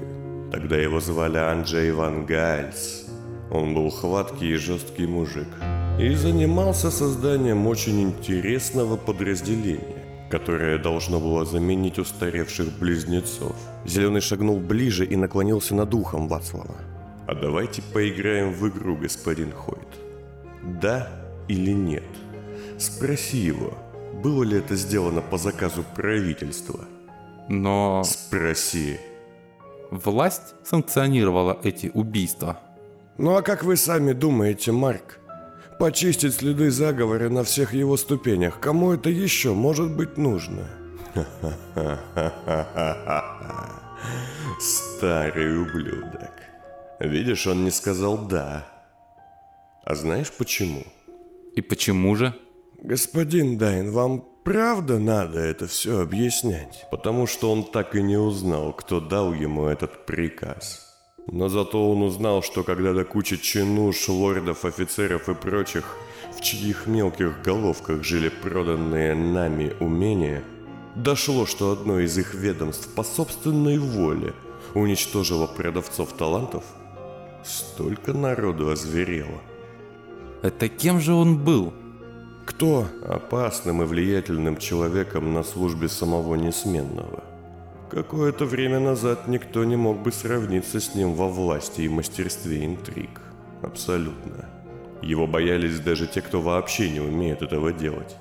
Тогда 0.52 0.78
его 0.78 1.00
звали 1.00 1.38
Анджей 1.38 1.92
Ван 1.92 2.26
Гальс. 2.26 3.06
Он 3.52 3.74
был 3.74 3.90
хваткий 3.90 4.54
и 4.54 4.56
жесткий 4.56 5.08
мужик. 5.08 5.48
И 6.00 6.14
занимался 6.14 6.92
созданием 6.92 7.68
очень 7.68 8.02
интересного 8.02 8.98
подразделения, 8.98 10.28
которое 10.30 10.78
должно 10.78 11.20
было 11.20 11.46
заменить 11.46 12.00
устаревших 12.00 12.78
близнецов. 12.80 13.56
Зеленый 13.86 14.22
шагнул 14.22 14.60
ближе 14.60 15.06
и 15.06 15.16
наклонился 15.16 15.76
над 15.76 15.94
ухом 15.94 16.28
Вацлава. 16.28 16.76
А 17.28 17.34
давайте 17.34 17.82
поиграем 17.82 18.52
в 18.52 18.68
игру, 18.68 18.98
господин 18.98 19.52
Хойт. 19.52 19.88
Да 20.64 21.10
или 21.48 21.72
нет? 21.72 22.04
Спроси 22.78 23.38
его, 23.38 23.74
было 24.24 24.44
ли 24.44 24.58
это 24.58 24.76
сделано 24.76 25.22
по 25.22 25.38
заказу 25.38 25.84
правительства. 25.96 26.86
Но... 27.50 28.04
Спроси. 28.04 29.00
Власть 29.92 30.56
санкционировала 30.64 31.60
эти 31.64 31.92
убийства. 31.94 32.60
Ну 33.18 33.36
а 33.36 33.42
как 33.42 33.64
вы 33.64 33.78
сами 33.78 34.14
думаете, 34.14 34.72
Марк? 34.72 35.20
Почистить 35.80 36.36
следы 36.36 36.72
заговора 36.72 37.30
на 37.30 37.44
всех 37.44 37.74
его 37.74 37.98
ступенях. 37.98 38.60
Кому 38.60 38.94
это 38.94 39.10
еще 39.10 39.54
может 39.54 39.96
быть 39.96 40.18
нужно? 40.18 40.68
Старый 44.60 45.62
ублюдок. 45.62 46.32
Видишь, 47.00 47.48
он 47.48 47.64
не 47.64 47.72
сказал 47.72 48.18
«да». 48.18 48.66
А 49.84 49.96
знаешь 49.96 50.32
почему? 50.32 50.84
И 51.56 51.62
почему 51.62 52.16
же? 52.16 52.34
Господин 52.82 53.58
Дайн, 53.58 53.92
вам 53.92 54.28
правда 54.46 55.00
надо 55.00 55.40
это 55.40 55.68
все 55.68 56.00
объяснять? 56.00 56.86
Потому 56.92 57.28
что 57.28 57.52
он 57.52 57.64
так 57.64 57.96
и 57.96 58.02
не 58.02 58.16
узнал, 58.16 58.72
кто 58.72 59.02
дал 59.02 59.34
ему 59.34 59.66
этот 59.66 60.06
приказ. 60.06 60.86
Но 61.28 61.50
зато 61.50 61.92
он 61.92 62.04
узнал, 62.04 62.44
что 62.44 62.64
когда-то 62.64 63.04
куча 63.04 63.38
чинуш, 63.38 64.08
лордов, 64.08 64.64
офицеров 64.64 65.28
и 65.28 65.34
прочих, 65.34 65.98
в 66.38 66.42
чьих 66.42 66.86
мелких 66.86 67.42
головках 67.42 68.04
жили 68.04 68.30
проданные 68.30 69.16
нами 69.16 69.74
умения, 69.80 70.44
дошло, 70.96 71.48
что 71.48 71.72
одно 71.72 72.00
из 72.00 72.16
их 72.18 72.36
ведомств 72.36 72.94
по 72.94 73.04
собственной 73.04 73.80
воле 73.80 74.34
уничтожило 74.76 75.48
продавцов 75.48 76.14
талантов, 76.14 76.64
столько 77.44 78.14
народу 78.14 78.70
озверело. 78.70 79.42
Это 80.44 80.70
кем 80.70 81.00
же 81.00 81.14
он 81.14 81.44
был? 81.44 81.74
Кто 82.46 82.88
опасным 83.04 83.82
и 83.82 83.86
влиятельным 83.86 84.58
человеком 84.58 85.34
на 85.34 85.44
службе 85.44 85.90
самого 85.90 86.36
Несменного? 86.36 87.24
Какое-то 87.90 88.46
время 88.46 88.80
назад 88.80 89.28
никто 89.28 89.64
не 89.66 89.76
мог 89.76 90.02
бы 90.02 90.12
сравниться 90.12 90.80
с 90.80 90.96
ним 90.96 91.14
во 91.14 91.28
власти 91.28 91.82
и 91.82 91.90
мастерстве 91.90 92.66
интриг. 92.66 93.22
Абсолютно. 93.62 94.50
Его 95.02 95.28
боялись 95.28 95.80
даже 95.80 96.08
те, 96.08 96.22
кто 96.22 96.42
вообще 96.42 96.90
не 96.90 97.00
умеет 97.00 97.42
этого 97.42 97.74
делать. 97.74 98.16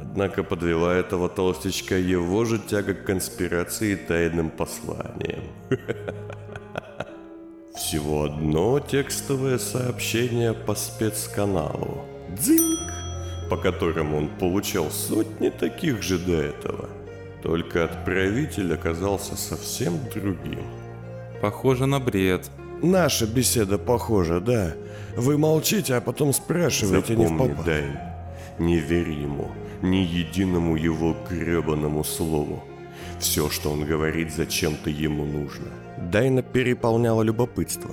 Однако 0.00 0.42
подвела 0.42 0.94
этого 0.94 1.28
толстячка 1.28 1.96
его 1.96 2.44
же 2.44 2.58
тяга 2.58 2.94
к 2.94 3.04
конспирации 3.04 3.92
и 3.92 3.96
тайным 3.96 4.50
посланиям. 4.50 5.44
Всего 7.74 8.24
одно 8.24 8.80
текстовое 8.80 9.58
сообщение 9.58 10.52
по 10.54 10.74
спецканалу. 10.74 12.04
Дзинг! 12.30 12.73
По 13.50 13.56
которому 13.56 14.18
он 14.18 14.28
получал 14.28 14.90
сотни 14.90 15.50
таких 15.50 16.02
же 16.02 16.18
до 16.18 16.40
этого. 16.40 16.88
Только 17.42 17.84
отправитель 17.84 18.72
оказался 18.72 19.36
совсем 19.36 19.98
другим. 20.14 20.64
Похоже 21.42 21.86
на 21.86 22.00
бред. 22.00 22.50
Наша 22.82 23.26
беседа 23.26 23.78
похожа, 23.78 24.40
да. 24.40 24.72
Вы 25.16 25.38
молчите, 25.38 25.94
а 25.94 26.00
потом 26.00 26.32
спрашиваете 26.32 27.16
не 27.16 27.26
в 27.26 27.28
Запомни, 27.28 27.50
попад. 27.52 27.66
Дайн, 27.66 27.98
не 28.58 28.78
верь 28.78 29.10
ему, 29.10 29.50
ни 29.82 29.96
единому 29.96 30.76
его 30.76 31.14
гребаному 31.28 32.02
слову. 32.02 32.64
Все, 33.20 33.48
что 33.50 33.70
он 33.70 33.84
говорит, 33.84 34.32
зачем-то 34.34 34.90
ему 34.90 35.24
нужно. 35.24 35.66
Дайна 36.10 36.42
переполняла 36.42 37.22
любопытство. 37.22 37.90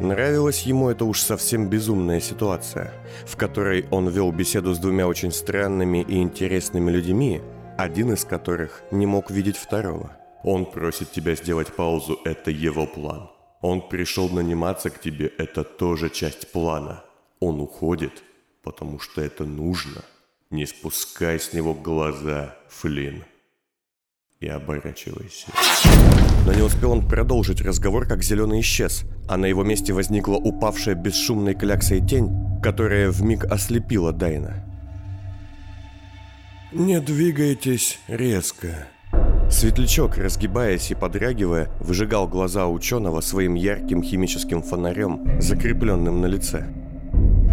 Нравилась 0.00 0.62
ему 0.62 0.90
эта 0.90 1.06
уж 1.06 1.22
совсем 1.22 1.70
безумная 1.70 2.20
ситуация, 2.20 2.92
в 3.24 3.36
которой 3.36 3.86
он 3.90 4.08
вел 4.08 4.30
беседу 4.30 4.74
с 4.74 4.78
двумя 4.78 5.06
очень 5.06 5.32
странными 5.32 6.04
и 6.06 6.20
интересными 6.20 6.90
людьми, 6.90 7.40
один 7.78 8.12
из 8.12 8.26
которых 8.26 8.82
не 8.90 9.06
мог 9.06 9.30
видеть 9.30 9.56
второго. 9.56 10.14
Он 10.44 10.66
просит 10.66 11.12
тебя 11.12 11.34
сделать 11.34 11.74
паузу, 11.74 12.20
это 12.26 12.50
его 12.50 12.86
план. 12.86 13.30
Он 13.62 13.88
пришел 13.88 14.28
наниматься 14.28 14.90
к 14.90 15.00
тебе, 15.00 15.32
это 15.38 15.64
тоже 15.64 16.10
часть 16.10 16.52
плана. 16.52 17.02
Он 17.40 17.58
уходит, 17.60 18.22
потому 18.62 19.00
что 19.00 19.22
это 19.22 19.44
нужно. 19.44 20.02
Не 20.50 20.66
спускай 20.66 21.40
с 21.40 21.54
него 21.54 21.72
глаза, 21.72 22.54
Флинн. 22.68 23.24
И 24.40 24.46
оборачивайся. 24.46 25.48
Но 26.46 26.54
не 26.54 26.62
успел 26.62 26.92
он 26.92 27.06
продолжить 27.06 27.60
разговор, 27.60 28.06
как 28.06 28.22
зеленый 28.22 28.60
исчез, 28.60 29.02
а 29.28 29.36
на 29.36 29.46
его 29.46 29.64
месте 29.64 29.92
возникла 29.92 30.36
упавшая 30.36 30.94
бесшумной 30.94 31.54
кляксой 31.54 32.00
тень, 32.00 32.30
которая 32.62 33.10
вмиг 33.10 33.44
ослепила 33.44 34.12
Дайна. 34.12 34.64
«Не 36.72 37.00
двигайтесь 37.00 37.98
резко». 38.06 38.86
Светлячок, 39.50 40.18
разгибаясь 40.18 40.90
и 40.92 40.94
подрягивая, 40.94 41.68
выжигал 41.80 42.28
глаза 42.28 42.68
ученого 42.68 43.20
своим 43.22 43.54
ярким 43.54 44.02
химическим 44.02 44.62
фонарем, 44.62 45.40
закрепленным 45.40 46.20
на 46.20 46.26
лице. 46.26 46.64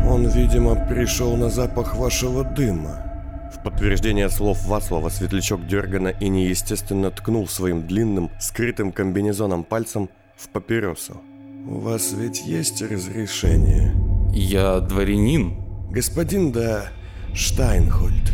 «Он, 0.07 0.27
видимо, 0.27 0.75
пришел 0.87 1.35
на 1.35 1.49
запах 1.49 1.95
вашего 1.95 2.43
дыма». 2.43 3.12
В 3.53 3.61
подтверждение 3.63 4.29
слов 4.29 4.65
Вацлава 4.65 5.09
Светлячок 5.09 5.67
дергано 5.67 6.07
и 6.07 6.27
неестественно 6.27 7.11
ткнул 7.11 7.47
своим 7.47 7.85
длинным, 7.85 8.31
скрытым 8.39 8.91
комбинезоном 8.91 9.63
пальцем 9.63 10.09
в 10.35 10.49
папиросу. 10.49 11.21
«У 11.67 11.79
вас 11.79 12.13
ведь 12.13 12.45
есть 12.45 12.81
разрешение?» 12.81 13.95
Я 14.33 14.79
дворянин. 14.79 15.55
«Господин 15.91 16.51
да 16.51 16.87
Штайнхольд, 17.33 18.33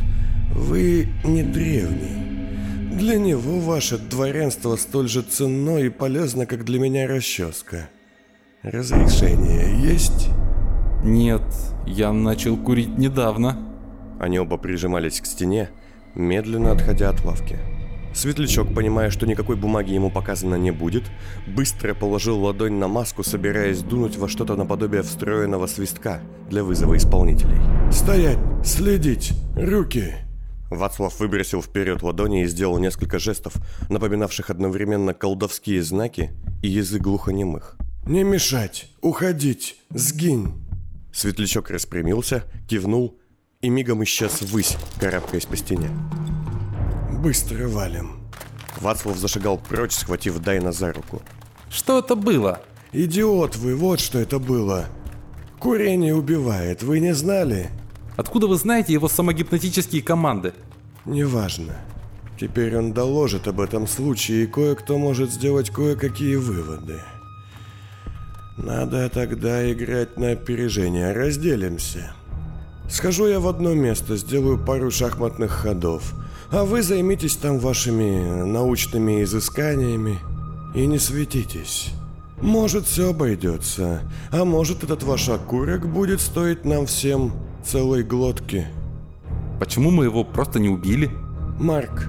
вы 0.54 1.10
не 1.26 1.44
древний. 1.44 2.96
Для 2.96 3.18
него 3.18 3.60
ваше 3.60 3.98
дворянство 3.98 4.78
столь 4.78 5.10
же 5.10 5.22
ценно 5.22 5.78
и 5.78 5.90
полезно, 5.90 6.46
как 6.46 6.64
для 6.64 6.80
меня 6.80 7.08
расческа. 7.08 7.90
Разрешение 8.64 9.80
есть?» 9.82 10.30
Нет, 11.04 11.44
я 11.86 12.12
начал 12.12 12.58
курить 12.58 12.98
недавно. 12.98 13.69
Они 14.20 14.38
оба 14.38 14.58
прижимались 14.58 15.22
к 15.22 15.26
стене, 15.26 15.70
медленно 16.14 16.72
отходя 16.72 17.10
от 17.10 17.24
лавки. 17.24 17.58
Светлячок, 18.14 18.74
понимая, 18.74 19.12
что 19.12 19.26
никакой 19.26 19.56
бумаги 19.56 19.94
ему 19.94 20.10
показано 20.10 20.56
не 20.56 20.72
будет, 20.72 21.04
быстро 21.48 21.94
положил 21.94 22.40
ладонь 22.44 22.74
на 22.74 22.88
маску, 22.88 23.24
собираясь 23.24 23.82
дунуть 23.82 24.18
во 24.18 24.28
что-то 24.28 24.56
наподобие 24.56 25.04
встроенного 25.04 25.68
свистка 25.68 26.20
для 26.50 26.64
вызова 26.64 26.98
исполнителей. 26.98 27.60
«Стоять! 27.92 28.40
Следить! 28.66 29.34
Руки!» 29.56 30.16
Вацлав 30.70 31.20
выбросил 31.20 31.62
вперед 31.62 32.02
ладони 32.04 32.44
и 32.44 32.48
сделал 32.48 32.78
несколько 32.78 33.20
жестов, 33.20 33.54
напоминавших 33.90 34.50
одновременно 34.50 35.14
колдовские 35.14 35.82
знаки 35.82 36.32
и 36.62 36.68
язык 36.68 37.02
глухонемых. 37.02 37.78
«Не 38.06 38.24
мешать! 38.24 38.92
Уходить! 39.02 39.78
Сгинь!» 39.92 40.54
Светлячок 41.14 41.70
распрямился, 41.70 42.44
кивнул 42.68 43.20
и 43.62 43.70
мигом 43.70 44.02
исчез 44.06 44.42
ввысь, 44.42 44.78
карабкаясь 45.02 45.46
по 45.46 45.58
стене. 45.58 45.90
«Быстро 47.12 47.68
валим!» 47.68 48.22
Вацлав 48.80 49.18
зашагал 49.18 49.58
прочь, 49.58 49.92
схватив 49.92 50.40
Дайна 50.40 50.72
за 50.72 50.94
руку. 50.94 51.22
Что 51.70 52.00
это 52.00 52.16
было? 52.16 52.62
«Идиот 52.94 53.58
вы, 53.58 53.76
вот 53.76 54.00
что 54.00 54.18
это 54.18 54.40
было! 54.40 54.86
Курение 55.60 56.16
убивает, 56.16 56.84
вы 56.84 57.02
не 57.02 57.14
знали?» 57.14 57.70
Откуда 58.16 58.48
вы 58.48 58.56
знаете 58.56 58.94
его 58.94 59.10
самогипнотические 59.10 60.04
команды? 60.04 60.54
«Неважно. 61.04 61.76
Теперь 62.40 62.78
он 62.78 62.94
доложит 62.94 63.50
об 63.50 63.60
этом 63.60 63.88
случае, 63.88 64.44
и 64.44 64.48
кое-кто 64.48 64.98
может 64.98 65.32
сделать 65.34 65.70
кое-какие 65.70 66.38
выводы. 66.38 67.02
Надо 68.58 69.10
тогда 69.10 69.70
играть 69.70 70.18
на 70.18 70.32
опережение. 70.32 71.12
Разделимся. 71.12 72.14
Схожу 72.90 73.28
я 73.28 73.40
в 73.40 73.48
одно 73.48 73.74
место, 73.74 74.18
сделаю 74.18 74.58
пару 74.58 74.90
шахматных 74.90 75.52
ходов, 75.52 76.14
а 76.52 76.64
вы 76.66 76.82
займитесь 76.82 77.36
там 77.36 77.60
вашими 77.60 78.44
научными 78.44 79.24
изысканиями 79.24 80.18
и 80.74 80.88
не 80.88 80.98
светитесь. 80.98 81.92
Может, 82.42 82.86
все 82.86 83.10
обойдется, 83.10 84.02
а 84.32 84.44
может, 84.44 84.84
этот 84.84 85.04
ваш 85.04 85.30
окурок 85.30 85.88
будет 85.88 86.20
стоить 86.20 86.66
нам 86.66 86.86
всем 86.88 87.34
целой 87.64 88.04
глотки». 88.04 88.68
Почему 89.60 89.92
мы 89.92 90.06
его 90.06 90.24
просто 90.24 90.58
не 90.58 90.70
убили? 90.70 91.12
Марк, 91.60 92.08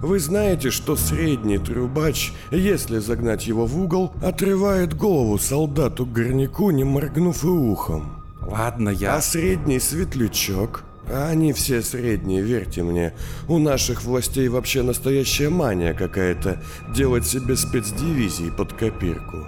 вы 0.00 0.20
знаете, 0.20 0.70
что 0.70 0.94
средний 0.94 1.58
трубач, 1.58 2.32
если 2.52 2.98
загнать 3.00 3.48
его 3.48 3.66
в 3.66 3.76
угол, 3.76 4.12
отрывает 4.22 4.94
голову 4.94 5.36
солдату-горняку, 5.36 6.70
не 6.70 6.84
моргнув 6.84 7.42
и 7.42 7.48
ухом. 7.48 8.21
Ладно, 8.52 8.90
я... 8.90 9.16
А 9.16 9.22
средний 9.22 9.80
светлячок, 9.80 10.84
они 11.10 11.54
все 11.54 11.80
средние, 11.80 12.42
верьте 12.42 12.82
мне, 12.82 13.14
у 13.48 13.58
наших 13.58 14.04
властей 14.04 14.48
вообще 14.48 14.82
настоящая 14.82 15.48
мания 15.48 15.94
какая-то 15.94 16.62
делать 16.94 17.26
себе 17.26 17.56
спецдивизии 17.56 18.50
под 18.50 18.74
копирку. 18.74 19.46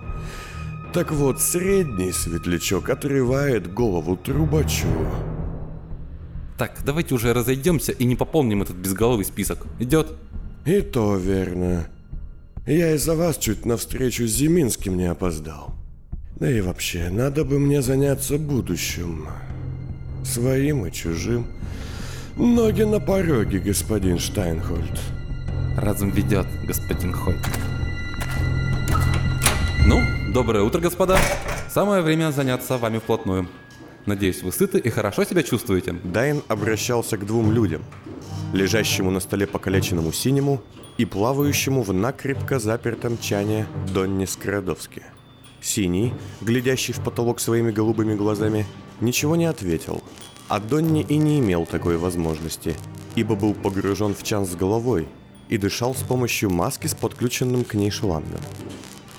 Так 0.95 1.12
вот, 1.12 1.43
средний 1.43 2.12
светлячок 2.12 2.88
отрывает 2.88 3.71
голову 3.75 4.17
трубачу. 4.17 4.87
Так, 6.57 6.79
давайте 6.83 7.14
уже 7.14 7.35
разойдемся 7.35 7.93
и 7.93 8.07
не 8.07 8.17
пополним 8.17 8.62
этот 8.62 8.77
безголовый 8.77 9.27
список. 9.27 9.67
Идет? 9.79 10.12
И 10.64 10.81
то 10.81 11.17
верно. 11.17 11.88
Я 12.67 12.95
из-за 12.95 13.14
вас 13.17 13.37
чуть 13.37 13.67
навстречу 13.67 14.27
с 14.27 14.31
Зиминским 14.31 14.97
не 14.97 15.05
опоздал. 15.05 15.75
Да 16.37 16.51
и 16.51 16.61
вообще, 16.61 17.11
надо 17.11 17.44
бы 17.44 17.61
мне 17.61 17.81
заняться 17.81 18.38
будущим. 18.38 19.29
Своим 20.25 20.85
и 20.85 20.90
чужим. 20.92 21.47
Ноги 22.37 22.83
на 22.83 22.99
пороге, 22.99 23.61
господин 23.61 24.18
Штайнхольд. 24.18 25.01
Разум 25.77 26.11
ведет, 26.11 26.47
господин 26.66 27.12
Хойт. 27.12 27.38
Ну, 29.87 30.03
доброе 30.33 30.64
утро, 30.64 30.81
господа. 30.81 31.18
Самое 31.68 32.03
время 32.03 32.33
заняться 32.33 32.79
вами 32.79 32.99
вплотную. 32.99 33.49
Надеюсь, 34.07 34.42
вы 34.42 34.51
сыты 34.51 34.79
и 34.79 34.90
хорошо 34.90 35.23
себя 35.25 35.44
чувствуете. 35.44 35.92
Дайн 36.03 36.42
обращался 36.49 37.16
к 37.16 37.27
двум 37.27 37.53
людям. 37.53 37.83
Лежащему 38.53 39.12
на 39.12 39.20
столе 39.20 39.47
покалеченному 39.47 40.11
синему 40.12 40.62
и 40.99 41.05
плавающему 41.05 41.83
в 41.83 41.92
накрепко 41.92 42.59
запертом 42.59 43.18
чане 43.18 43.66
Донне 43.92 44.27
Скрадовски. 44.27 45.03
Синий, 45.64 46.12
глядящий 46.42 46.92
в 46.92 47.00
потолок 47.00 47.40
своими 47.40 47.70
голубыми 47.70 48.14
глазами, 48.14 48.66
ничего 49.00 49.35
не 49.35 49.46
ответил. 49.46 50.03
А 50.46 50.61
Донни 50.61 51.00
и 51.09 51.16
не 51.16 51.40
имел 51.40 51.64
такой 51.64 51.96
возможности, 51.96 52.77
ибо 53.14 53.35
был 53.35 53.55
погружен 53.55 54.14
в 54.14 54.22
чан 54.22 54.44
с 54.44 54.55
головой 54.55 55.09
и 55.48 55.57
дышал 55.57 55.94
с 55.94 56.03
помощью 56.03 56.50
маски 56.50 56.87
с 56.87 56.94
подключенным 56.94 57.64
к 57.64 57.72
ней 57.74 57.90
шлангом. 57.90 58.40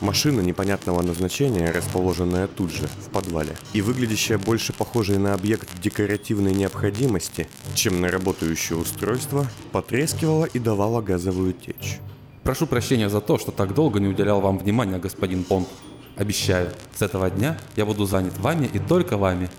Машина 0.01 0.41
непонятного 0.41 1.01
назначения, 1.01 1.71
расположенная 1.71 2.45
тут 2.47 2.71
же, 2.71 2.87
в 2.87 3.09
подвале, 3.09 3.55
и 3.73 3.81
выглядящая 3.81 4.37
больше 4.37 4.71
похожей 4.71 5.17
на 5.17 5.33
объект 5.33 5.67
декоративной 5.81 6.53
необходимости, 6.53 7.47
чем 7.73 8.01
на 8.01 8.09
работающее 8.09 8.77
устройство, 8.77 9.47
потрескивала 9.71 10.45
и 10.45 10.59
давала 10.59 11.01
газовую 11.01 11.53
течь. 11.53 11.99
Прошу 12.43 12.67
прощения 12.67 13.09
за 13.09 13.21
то, 13.21 13.39
что 13.39 13.51
так 13.51 13.73
долго 13.73 13.99
не 13.99 14.07
уделял 14.07 14.41
вам 14.41 14.59
внимания, 14.59 14.99
господин 14.99 15.43
Понт. 15.43 15.67
Обещаю, 16.15 16.69
с 16.95 17.01
этого 17.01 17.29
дня 17.29 17.57
я 17.75 17.85
буду 17.85 18.05
занят 18.05 18.37
вами 18.37 18.69
и 18.71 18.79
только 18.79 19.17
вами. 19.17 19.49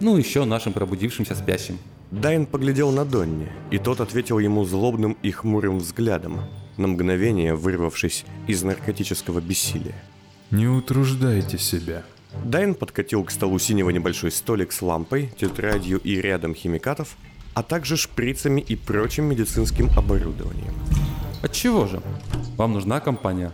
Ну, 0.00 0.16
еще 0.16 0.44
нашим 0.44 0.72
пробудившимся 0.72 1.34
спящим. 1.34 1.78
Дайн 2.10 2.46
поглядел 2.46 2.90
на 2.90 3.04
Донни, 3.04 3.50
и 3.70 3.78
тот 3.78 4.00
ответил 4.00 4.38
ему 4.38 4.64
злобным 4.64 5.16
и 5.22 5.30
хмурым 5.30 5.78
взглядом, 5.78 6.40
на 6.78 6.86
мгновение 6.86 7.54
вырвавшись 7.54 8.24
из 8.46 8.62
наркотического 8.62 9.40
бессилия. 9.40 9.94
Не 10.50 10.68
утруждайте 10.68 11.58
себя. 11.58 12.02
Дайн 12.44 12.74
подкатил 12.74 13.24
к 13.24 13.30
столу 13.30 13.58
синего 13.58 13.90
небольшой 13.90 14.30
столик 14.30 14.72
с 14.72 14.80
лампой, 14.80 15.30
тетрадью 15.36 15.98
и 15.98 16.20
рядом 16.20 16.54
химикатов, 16.54 17.16
а 17.54 17.62
также 17.62 17.96
шприцами 17.96 18.60
и 18.60 18.76
прочим 18.76 19.24
медицинским 19.24 19.90
оборудованием. 19.96 20.74
Отчего 21.42 21.86
же? 21.86 22.00
Вам 22.56 22.72
нужна 22.72 23.00
компания? 23.00 23.52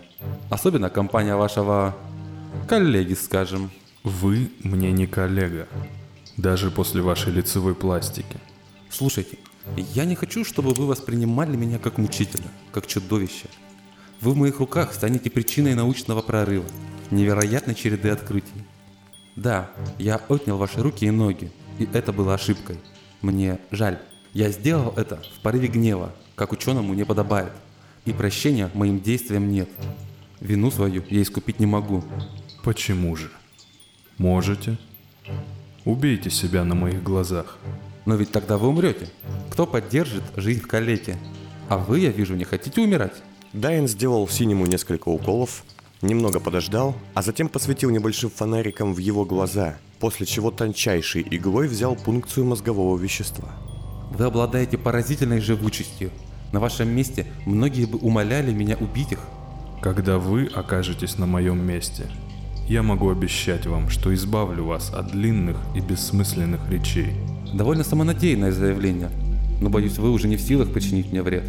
Особенно 0.51 0.91
компания 0.91 1.35
вашего 1.37 1.97
коллеги, 2.69 3.15
скажем. 3.15 3.71
Вы 4.03 4.51
мне 4.63 4.91
не 4.93 5.07
коллега. 5.07 5.69
Даже 6.37 6.71
после 6.71 7.03
вашей 7.03 7.33
лицевой 7.33 7.75
пластики. 7.75 8.39
Слушайте, 8.91 9.39
я 9.77 10.05
не 10.05 10.15
хочу, 10.15 10.45
чтобы 10.45 10.75
вы 10.75 10.87
воспринимали 10.87 11.57
меня 11.57 11.79
как 11.79 11.99
мучителя, 11.99 12.49
как 12.73 12.87
чудовище. 12.87 13.47
Вы 14.21 14.33
в 14.33 14.37
моих 14.37 14.61
руках 14.61 14.93
станете 14.93 15.31
причиной 15.31 15.75
научного 15.75 16.23
прорыва, 16.23 16.67
невероятной 17.11 17.75
череды 17.75 18.09
открытий. 18.11 18.65
Да, 19.37 19.71
я 19.99 20.17
отнял 20.29 20.59
ваши 20.59 20.83
руки 20.83 21.07
и 21.07 21.11
ноги, 21.11 21.51
и 21.79 21.89
это 21.93 22.13
было 22.13 22.35
ошибкой. 22.35 22.79
Мне 23.21 23.59
жаль. 23.71 23.99
Я 24.33 24.51
сделал 24.51 24.95
это 24.97 25.23
в 25.37 25.43
порыве 25.43 25.69
гнева, 25.69 26.15
как 26.35 26.53
ученому 26.53 26.95
не 26.95 27.05
подобает. 27.05 27.53
И 28.05 28.13
прощения 28.13 28.71
моим 28.75 29.01
действиям 29.01 29.51
нет. 29.51 29.69
Вину 30.41 30.71
свою 30.71 31.05
я 31.09 31.23
искупить 31.23 31.61
не 31.61 31.67
могу. 31.67 32.03
Почему 32.63 33.17
же? 33.17 33.29
Можете. 34.19 34.79
Убейте 35.85 36.31
себя 36.31 36.65
на 36.65 36.77
моих 36.77 37.03
глазах. 37.03 37.59
Но 38.05 38.15
ведь 38.15 38.31
тогда 38.31 38.57
вы 38.57 38.69
умрете. 38.69 39.09
Кто 39.51 39.67
поддержит 39.67 40.23
жизнь 40.37 40.61
в 40.61 40.69
калеке? 40.69 41.19
А 41.69 41.79
вы, 41.79 42.01
я 42.01 42.11
вижу, 42.11 42.37
не 42.37 42.45
хотите 42.45 42.81
умирать. 42.81 43.21
Дайн 43.53 43.89
сделал 43.89 44.29
синему 44.29 44.67
несколько 44.67 45.09
уколов, 45.09 45.65
немного 46.03 46.39
подождал, 46.39 46.95
а 47.15 47.23
затем 47.23 47.49
посветил 47.49 47.91
небольшим 47.91 48.31
фонариком 48.31 48.95
в 48.95 48.99
его 48.99 49.25
глаза, 49.25 49.77
после 49.99 50.25
чего 50.25 50.53
тончайшей 50.53 51.27
иглой 51.29 51.67
взял 51.67 51.97
пункцию 51.97 52.47
мозгового 52.47 52.97
вещества. 52.97 53.49
Вы 54.11 54.25
обладаете 54.25 54.79
поразительной 54.79 55.41
живучестью. 55.41 56.11
На 56.53 56.61
вашем 56.61 56.89
месте 56.89 57.27
многие 57.45 57.87
бы 57.87 57.99
умоляли 57.99 58.53
меня 58.53 58.77
убить 58.77 59.13
их. 59.13 59.21
Когда 59.81 60.19
вы 60.19 60.47
окажетесь 60.47 61.19
на 61.19 61.27
моем 61.27 61.61
месте, 61.67 62.09
я 62.69 62.83
могу 62.83 63.11
обещать 63.11 63.67
вам, 63.67 63.89
что 63.89 64.15
избавлю 64.15 64.65
вас 64.65 64.93
от 64.93 65.13
длинных 65.13 65.57
и 65.75 65.81
бессмысленных 65.81 66.61
речей. 66.71 67.13
Довольно 67.53 67.85
самонадеянное 67.85 68.53
заявление, 68.53 69.11
но 69.61 69.69
боюсь, 69.69 69.99
вы 69.99 70.11
уже 70.11 70.29
не 70.29 70.37
в 70.37 70.41
силах 70.41 70.73
причинить 70.73 71.11
мне 71.11 71.23
вред. 71.23 71.45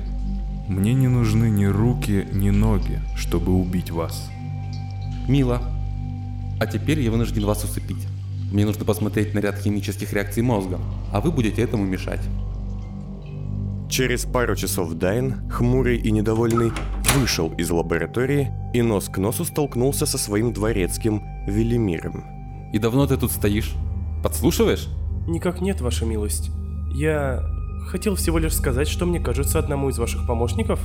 Мне 0.67 0.93
не 0.93 1.07
нужны 1.07 1.49
ни 1.49 1.65
руки, 1.65 2.27
ни 2.31 2.49
ноги, 2.49 2.99
чтобы 3.15 3.53
убить 3.53 3.91
вас. 3.91 4.29
Мило. 5.27 5.61
А 6.59 6.65
теперь 6.65 6.99
я 6.99 7.11
вынужден 7.11 7.45
вас 7.45 7.63
усыпить. 7.63 8.07
Мне 8.51 8.65
нужно 8.65 8.85
посмотреть 8.85 9.33
на 9.33 9.39
ряд 9.39 9.57
химических 9.57 10.13
реакций 10.13 10.43
мозга, 10.43 10.79
а 11.11 11.21
вы 11.21 11.31
будете 11.31 11.61
этому 11.61 11.85
мешать. 11.85 12.21
Через 13.93 14.25
пару 14.25 14.55
часов 14.55 14.95
Дайн, 14.95 15.47
хмурый 15.51 15.97
и 15.97 16.09
недовольный, 16.09 16.71
вышел 17.13 17.53
из 17.59 17.69
лаборатории 17.69 18.51
и 18.73 18.81
нос 18.81 19.07
к 19.07 19.19
носу 19.19 19.45
столкнулся 19.45 20.07
со 20.07 20.17
своим 20.17 20.51
дворецким 20.51 21.21
Велимиром. 21.45 22.23
И 22.73 22.79
давно 22.79 23.05
ты 23.05 23.17
тут 23.17 23.31
стоишь? 23.31 23.75
Подслушиваешь? 24.23 24.87
Никак 25.27 25.61
нет, 25.61 25.79
ваша 25.79 26.07
милость. 26.07 26.49
Я 26.95 27.43
хотел 27.87 28.15
всего 28.15 28.39
лишь 28.39 28.55
сказать, 28.55 28.87
что 28.87 29.05
мне 29.05 29.19
кажется, 29.19 29.59
одному 29.59 29.89
из 29.89 29.99
ваших 29.99 30.25
помощников, 30.25 30.79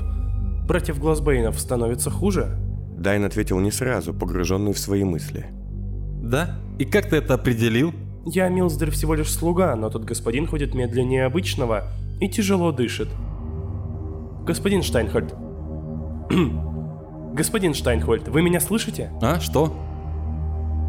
братьев 0.66 0.98
Глазбейнов, 0.98 1.58
становится 1.58 2.10
хуже. 2.10 2.58
Дайн 2.98 3.24
ответил 3.24 3.58
не 3.58 3.70
сразу, 3.70 4.12
погруженный 4.12 4.74
в 4.74 4.78
свои 4.78 5.04
мысли. 5.04 5.46
Да? 6.22 6.60
И 6.78 6.84
как 6.84 7.08
ты 7.08 7.16
это 7.16 7.32
определил? 7.32 7.94
Я, 8.26 8.50
Милздер, 8.50 8.90
всего 8.90 9.14
лишь 9.14 9.32
слуга, 9.32 9.74
но 9.76 9.88
тот 9.88 10.04
господин 10.04 10.46
ходит 10.46 10.74
медленнее 10.74 11.24
обычного 11.24 11.84
и 12.20 12.28
тяжело 12.28 12.72
дышит. 12.72 13.08
Господин 14.44 14.82
Штайнхольд. 14.82 15.34
господин 17.38 17.72
Штайнхольд, 17.74 18.28
вы 18.28 18.42
меня 18.42 18.60
слышите? 18.60 19.10
А, 19.22 19.38
что? 19.40 19.76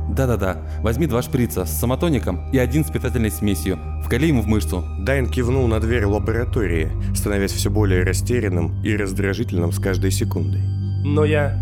Да-да-да, 0.09 0.57
возьми 0.81 1.05
два 1.05 1.21
шприца 1.21 1.65
с 1.65 1.79
самотоником 1.79 2.49
и 2.51 2.57
один 2.57 2.83
с 2.83 2.89
питательной 2.89 3.29
смесью. 3.29 3.77
Вкали 4.03 4.27
ему 4.27 4.41
в 4.41 4.47
мышцу. 4.47 4.83
Дайн 5.01 5.29
кивнул 5.29 5.67
на 5.67 5.79
дверь 5.79 6.05
лаборатории, 6.05 6.89
становясь 7.13 7.51
все 7.51 7.69
более 7.69 8.03
растерянным 8.03 8.81
и 8.83 8.95
раздражительным 8.95 9.71
с 9.71 9.77
каждой 9.77 10.09
секундой. 10.09 10.61
Но 11.03 11.25
я 11.25 11.55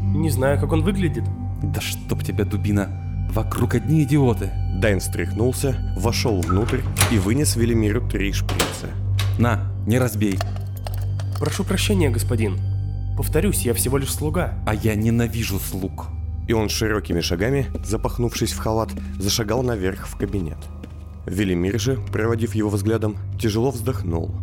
не 0.00 0.30
знаю, 0.30 0.58
как 0.58 0.72
он 0.72 0.82
выглядит. 0.82 1.24
Да 1.62 1.82
чтоб 1.82 2.22
тебя, 2.24 2.46
дубина. 2.46 2.88
Вокруг 3.30 3.74
одни 3.74 4.02
идиоты. 4.04 4.50
Дайн 4.80 5.00
встряхнулся, 5.00 5.76
вошел 5.98 6.40
внутрь 6.40 6.80
и 7.10 7.18
вынес 7.18 7.56
Велимиру 7.56 8.00
три 8.08 8.32
шприца. 8.32 8.88
На, 9.38 9.72
не 9.86 9.98
разбей. 9.98 10.38
Прошу 11.38 11.64
прощения, 11.64 12.10
господин. 12.10 12.58
Повторюсь, 13.16 13.62
я 13.62 13.74
всего 13.74 13.98
лишь 13.98 14.12
слуга. 14.12 14.54
А 14.66 14.74
я 14.74 14.94
ненавижу 14.94 15.58
слуг. 15.58 16.06
И 16.48 16.52
он 16.52 16.68
широкими 16.68 17.20
шагами, 17.20 17.66
запахнувшись 17.84 18.52
в 18.52 18.58
халат, 18.58 18.90
зашагал 19.18 19.62
наверх 19.62 20.06
в 20.06 20.16
кабинет. 20.16 20.58
Велимир 21.26 21.78
же, 21.78 21.98
проводив 22.12 22.54
его 22.54 22.68
взглядом, 22.68 23.16
тяжело 23.40 23.70
вздохнул. 23.70 24.34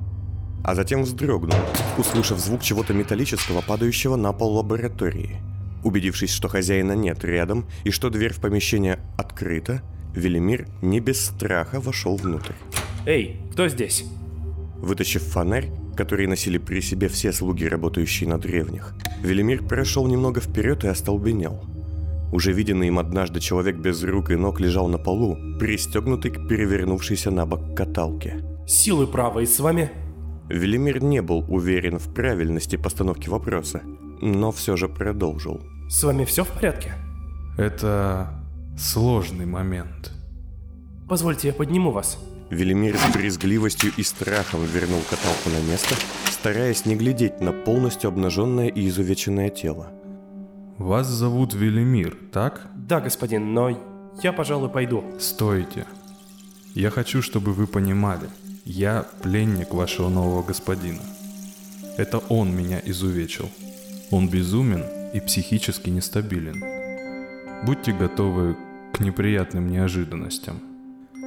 А 0.63 0.75
затем 0.75 1.03
вздрогнул, 1.03 1.57
услышав 1.97 2.39
звук 2.39 2.61
чего-то 2.61 2.93
металлического, 2.93 3.61
падающего 3.61 4.15
на 4.15 4.33
пол 4.33 4.55
лаборатории. 4.57 5.37
Убедившись, 5.83 6.31
что 6.31 6.47
хозяина 6.47 6.93
нет 6.93 7.23
рядом 7.23 7.65
и 7.83 7.91
что 7.91 8.09
дверь 8.09 8.33
в 8.33 8.39
помещение 8.39 8.99
открыта, 9.17 9.81
Велимир 10.13 10.67
не 10.81 10.99
без 10.99 11.25
страха 11.25 11.79
вошел 11.79 12.17
внутрь. 12.17 12.53
Эй, 13.05 13.39
кто 13.53 13.67
здесь? 13.67 14.05
Вытащив 14.81 15.23
фонарь, 15.23 15.71
который 15.95 16.27
носили 16.27 16.57
при 16.57 16.79
себе 16.79 17.09
все 17.09 17.33
слуги, 17.33 17.65
работающие 17.65 18.29
на 18.29 18.39
древних, 18.39 18.95
Велимир 19.21 19.63
прошел 19.63 20.07
немного 20.07 20.39
вперед 20.39 20.83
и 20.85 20.87
остолбенел. 20.87 21.65
Уже 22.31 22.53
виденный 22.53 22.87
им 22.87 22.99
однажды 22.99 23.39
человек 23.39 23.77
без 23.77 24.03
рук 24.03 24.29
и 24.29 24.35
ног 24.35 24.59
лежал 24.59 24.87
на 24.87 24.97
полу, 24.97 25.37
пристегнутый 25.59 26.31
к 26.31 26.47
перевернувшейся 26.47 27.31
на 27.31 27.45
бок 27.45 27.75
каталке. 27.75 28.43
Силы 28.67 29.07
правой 29.07 29.47
с 29.47 29.59
вами? 29.59 29.91
Велимир 30.47 31.03
не 31.03 31.21
был 31.21 31.43
уверен 31.47 31.99
в 31.99 32.13
правильности 32.13 32.75
постановки 32.75 33.29
вопроса, 33.29 33.81
но 34.21 34.51
все 34.51 34.75
же 34.77 34.87
продолжил. 34.87 35.61
С 35.89 36.03
вами 36.03 36.23
все 36.23 36.43
в 36.43 36.49
порядке? 36.49 36.93
Это 37.57 38.45
сложный 38.77 39.45
момент. 39.45 40.11
Позвольте, 41.07 41.47
я 41.47 41.53
подниму 41.53 41.91
вас. 41.91 42.19
Велимир 42.49 42.97
с 42.97 43.13
брезгливостью 43.13 43.91
и 43.95 44.03
страхом 44.03 44.65
вернул 44.65 45.01
каталку 45.01 45.49
на 45.49 45.71
место, 45.71 45.95
стараясь 46.31 46.85
не 46.85 46.95
глядеть 46.95 47.41
на 47.41 47.51
полностью 47.51 48.07
обнаженное 48.07 48.67
и 48.67 48.87
изувеченное 48.87 49.49
тело. 49.49 49.91
Вас 50.79 51.07
зовут 51.07 51.53
Велимир, 51.53 52.17
так? 52.31 52.67
Да, 52.73 53.01
господин, 53.01 53.53
но 53.53 53.77
я, 54.23 54.33
пожалуй, 54.33 54.69
пойду. 54.69 55.03
Стойте. 55.19 55.85
Я 56.73 56.89
хочу, 56.89 57.21
чтобы 57.21 57.53
вы 57.53 57.67
понимали, 57.67 58.29
я 58.65 59.05
пленник 59.21 59.73
вашего 59.73 60.09
нового 60.09 60.41
господина. 60.41 61.01
Это 61.97 62.19
он 62.19 62.55
меня 62.55 62.81
изувечил. 62.85 63.49
Он 64.09 64.29
безумен 64.29 64.85
и 65.13 65.19
психически 65.19 65.89
нестабилен. 65.89 66.63
Будьте 67.65 67.91
готовы 67.91 68.55
к 68.93 69.01
неприятным 69.01 69.69
неожиданностям. 69.69 70.68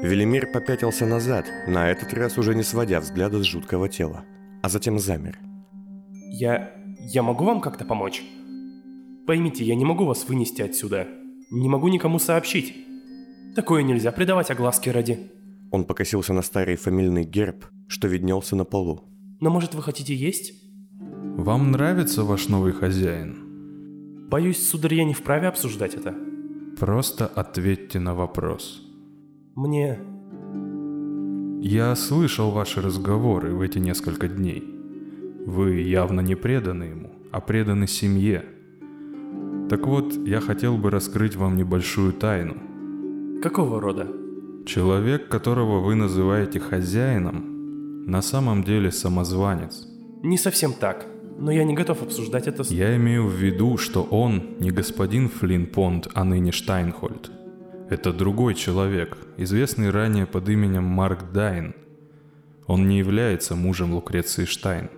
Велимир 0.02 0.48
попятился 0.50 1.06
назад, 1.06 1.46
на 1.68 1.88
этот 1.88 2.12
раз 2.12 2.36
уже 2.36 2.56
не 2.56 2.64
сводя 2.64 2.98
взгляда 2.98 3.40
с 3.40 3.46
жуткого 3.46 3.88
тела, 3.88 4.24
а 4.60 4.68
затем 4.68 4.98
замер. 4.98 5.38
Я... 6.28 6.72
я 6.98 7.22
могу 7.22 7.44
вам 7.44 7.60
как-то 7.60 7.84
помочь? 7.84 8.24
Поймите, 9.28 9.64
я 9.64 9.76
не 9.76 9.84
могу 9.84 10.04
вас 10.04 10.26
вынести 10.26 10.60
отсюда. 10.60 11.06
Не 11.52 11.68
могу 11.68 11.86
никому 11.86 12.18
сообщить. 12.18 12.74
Такое 13.54 13.84
нельзя 13.84 14.10
придавать 14.10 14.50
огласке 14.50 14.90
ради. 14.90 15.30
Он 15.70 15.84
покосился 15.84 16.32
на 16.32 16.42
старый 16.42 16.74
фамильный 16.74 17.22
герб, 17.22 17.66
что 17.86 18.08
виднелся 18.08 18.56
на 18.56 18.64
полу. 18.64 19.04
Но 19.40 19.50
может 19.50 19.74
вы 19.74 19.82
хотите 19.82 20.16
есть? 20.16 20.52
Вам 20.98 21.70
нравится 21.70 22.24
ваш 22.24 22.48
новый 22.48 22.72
хозяин? 22.72 24.28
Боюсь, 24.28 24.68
сударь, 24.68 24.94
я 24.94 25.04
не 25.04 25.14
вправе 25.14 25.46
обсуждать 25.46 25.94
это. 25.94 26.12
Просто 26.76 27.28
ответьте 27.28 28.00
на 28.00 28.16
вопрос. 28.16 28.82
Мне... 29.54 29.98
Я 31.60 31.94
слышал 31.94 32.50
ваши 32.50 32.80
разговоры 32.80 33.54
в 33.54 33.60
эти 33.60 33.78
несколько 33.78 34.26
дней. 34.26 34.64
Вы 35.46 35.80
явно 35.80 36.20
не 36.22 36.34
преданы 36.34 36.84
ему, 36.84 37.10
а 37.30 37.40
преданы 37.40 37.86
семье. 37.86 38.44
Так 39.68 39.86
вот, 39.86 40.14
я 40.26 40.40
хотел 40.40 40.78
бы 40.78 40.90
раскрыть 40.90 41.36
вам 41.36 41.56
небольшую 41.56 42.14
тайну. 42.14 42.54
Какого 43.42 43.78
рода? 43.80 44.08
Человек, 44.64 45.28
которого 45.28 45.80
вы 45.80 45.96
называете 45.96 46.58
хозяином, 46.58 48.06
на 48.06 48.22
самом 48.22 48.64
деле 48.64 48.90
самозванец. 48.90 49.86
Не 50.22 50.38
совсем 50.38 50.72
так, 50.72 51.06
но 51.38 51.50
я 51.50 51.64
не 51.64 51.74
готов 51.74 52.02
обсуждать 52.02 52.48
это 52.48 52.64
с... 52.64 52.70
Я 52.70 52.96
имею 52.96 53.26
в 53.26 53.34
виду, 53.34 53.76
что 53.76 54.02
он 54.02 54.56
не 54.60 54.70
господин 54.70 55.28
Флинн 55.28 55.66
Понт, 55.66 56.08
а 56.14 56.24
ныне 56.24 56.52
Штайнхольд. 56.52 57.30
Это 57.92 58.10
другой 58.10 58.54
человек, 58.54 59.18
известный 59.36 59.90
ранее 59.90 60.24
под 60.24 60.48
именем 60.48 60.82
Марк 60.82 61.30
Дайн. 61.30 61.74
Он 62.66 62.88
не 62.88 62.96
является 62.96 63.54
мужем 63.54 63.92
Лукреции 63.92 64.46
Штайн. 64.46 64.88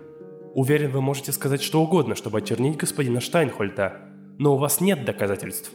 Уверен, 0.54 0.92
вы 0.92 1.00
можете 1.00 1.32
сказать 1.32 1.60
что 1.60 1.82
угодно, 1.82 2.14
чтобы 2.14 2.38
очернить 2.38 2.76
господина 2.76 3.20
Штайнхольта, 3.20 3.96
но 4.38 4.54
у 4.54 4.58
вас 4.58 4.80
нет 4.80 5.04
доказательств. 5.04 5.72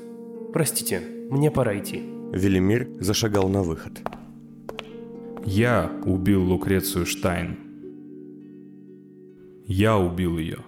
Простите, 0.53 1.01
мне 1.29 1.51
пора 1.51 1.77
идти. 1.77 1.97
Велимир 2.31 2.87
зашагал 3.01 3.49
на 3.49 3.63
выход. 3.63 3.99
Я 5.43 5.91
убил 6.05 6.41
Лукрецию 6.41 7.05
Штайн. 7.05 7.57
Я 9.65 9.97
убил 9.97 10.37
ее. 10.37 10.59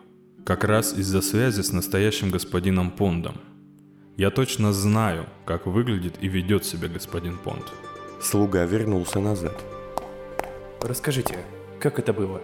Как 0.46 0.66
раз 0.66 0.98
из-за 0.98 1.22
связи 1.22 1.62
с 1.62 1.72
настоящим 1.72 2.30
господином 2.30 2.92
Пондом. 2.92 3.36
Я 4.18 4.30
точно 4.30 4.74
знаю, 4.74 5.26
как 5.46 5.66
выглядит 5.66 6.16
и 6.22 6.28
ведет 6.28 6.66
себя 6.66 6.88
господин 6.88 7.38
Понд. 7.38 7.64
Слуга 8.22 8.66
вернулся 8.66 9.20
назад. 9.20 9.58
Расскажите, 10.82 11.38
как 11.80 11.98
это 11.98 12.14
было? 12.14 12.42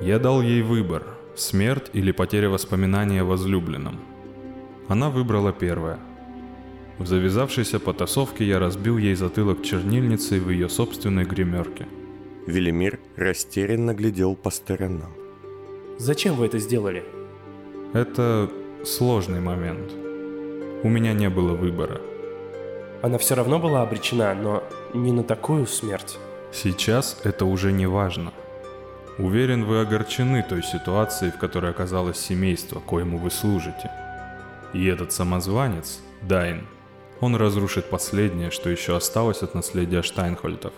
Я 0.00 0.18
дал 0.18 0.40
ей 0.40 0.62
выбор– 0.62 1.02
смерть 1.36 1.90
или 1.92 2.12
потеря 2.12 2.48
воспоминания 2.48 3.22
о 3.22 3.24
возлюбленном. 3.24 4.00
Она 4.86 5.10
выбрала 5.10 5.52
первое. 5.52 5.98
В 6.98 7.06
завязавшейся 7.06 7.78
потасовке 7.80 8.44
я 8.44 8.58
разбил 8.58 8.98
ей 8.98 9.14
затылок 9.14 9.62
чернильницей 9.62 10.40
в 10.40 10.50
ее 10.50 10.68
собственной 10.68 11.24
гримерке. 11.24 11.86
Велимир 12.46 12.98
растерянно 13.16 13.94
глядел 13.94 14.34
по 14.34 14.50
сторонам. 14.50 15.12
Зачем 15.98 16.36
вы 16.36 16.46
это 16.46 16.58
сделали? 16.58 17.04
Это 17.92 18.50
сложный 18.84 19.40
момент. 19.40 19.92
У 20.84 20.88
меня 20.88 21.12
не 21.12 21.28
было 21.28 21.54
выбора. 21.54 22.00
Она 23.02 23.18
все 23.18 23.34
равно 23.34 23.58
была 23.58 23.82
обречена, 23.82 24.34
но 24.34 24.62
не 24.94 25.10
на 25.10 25.24
такую 25.24 25.66
смерть. 25.66 26.18
Сейчас 26.52 27.20
это 27.24 27.46
уже 27.46 27.72
не 27.72 27.86
важно. 27.86 28.32
Уверен, 29.18 29.64
вы 29.64 29.80
огорчены 29.80 30.44
той 30.48 30.62
ситуацией, 30.62 31.32
в 31.32 31.38
которой 31.38 31.72
оказалось 31.72 32.20
семейство, 32.20 32.78
коему 32.78 33.18
вы 33.18 33.32
служите. 33.32 33.90
И 34.72 34.86
этот 34.86 35.10
самозванец, 35.10 35.98
Дайн, 36.22 36.66
он 37.20 37.34
разрушит 37.34 37.90
последнее, 37.90 38.52
что 38.52 38.70
еще 38.70 38.94
осталось 38.96 39.42
от 39.42 39.54
наследия 39.54 40.02
Штайнхольтов. 40.02 40.72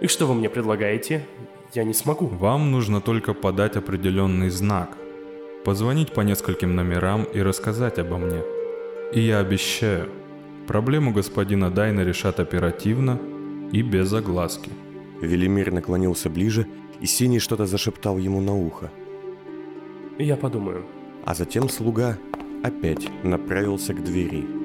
И 0.00 0.06
что 0.06 0.26
вы 0.26 0.34
мне 0.34 0.48
предлагаете? 0.48 1.26
Я 1.74 1.82
не 1.82 1.94
смогу. 1.94 2.26
Вам 2.26 2.70
нужно 2.70 3.00
только 3.00 3.34
подать 3.34 3.76
определенный 3.76 4.50
знак, 4.50 4.90
позвонить 5.64 6.12
по 6.12 6.20
нескольким 6.20 6.76
номерам 6.76 7.24
и 7.24 7.42
рассказать 7.42 7.98
обо 7.98 8.16
мне. 8.16 8.59
И 9.12 9.20
я 9.20 9.40
обещаю, 9.40 10.08
проблему 10.68 11.12
господина 11.12 11.70
Дайна 11.70 12.02
решат 12.02 12.38
оперативно 12.38 13.18
и 13.72 13.82
без 13.82 14.12
огласки. 14.12 14.70
Велимир 15.20 15.72
наклонился 15.72 16.30
ближе, 16.30 16.66
и 17.00 17.06
Синий 17.06 17.40
что-то 17.40 17.66
зашептал 17.66 18.18
ему 18.18 18.40
на 18.40 18.54
ухо. 18.54 18.90
Я 20.18 20.36
подумаю. 20.36 20.84
А 21.24 21.34
затем 21.34 21.68
слуга 21.68 22.18
опять 22.62 23.08
направился 23.24 23.94
к 23.94 24.04
двери. 24.04 24.59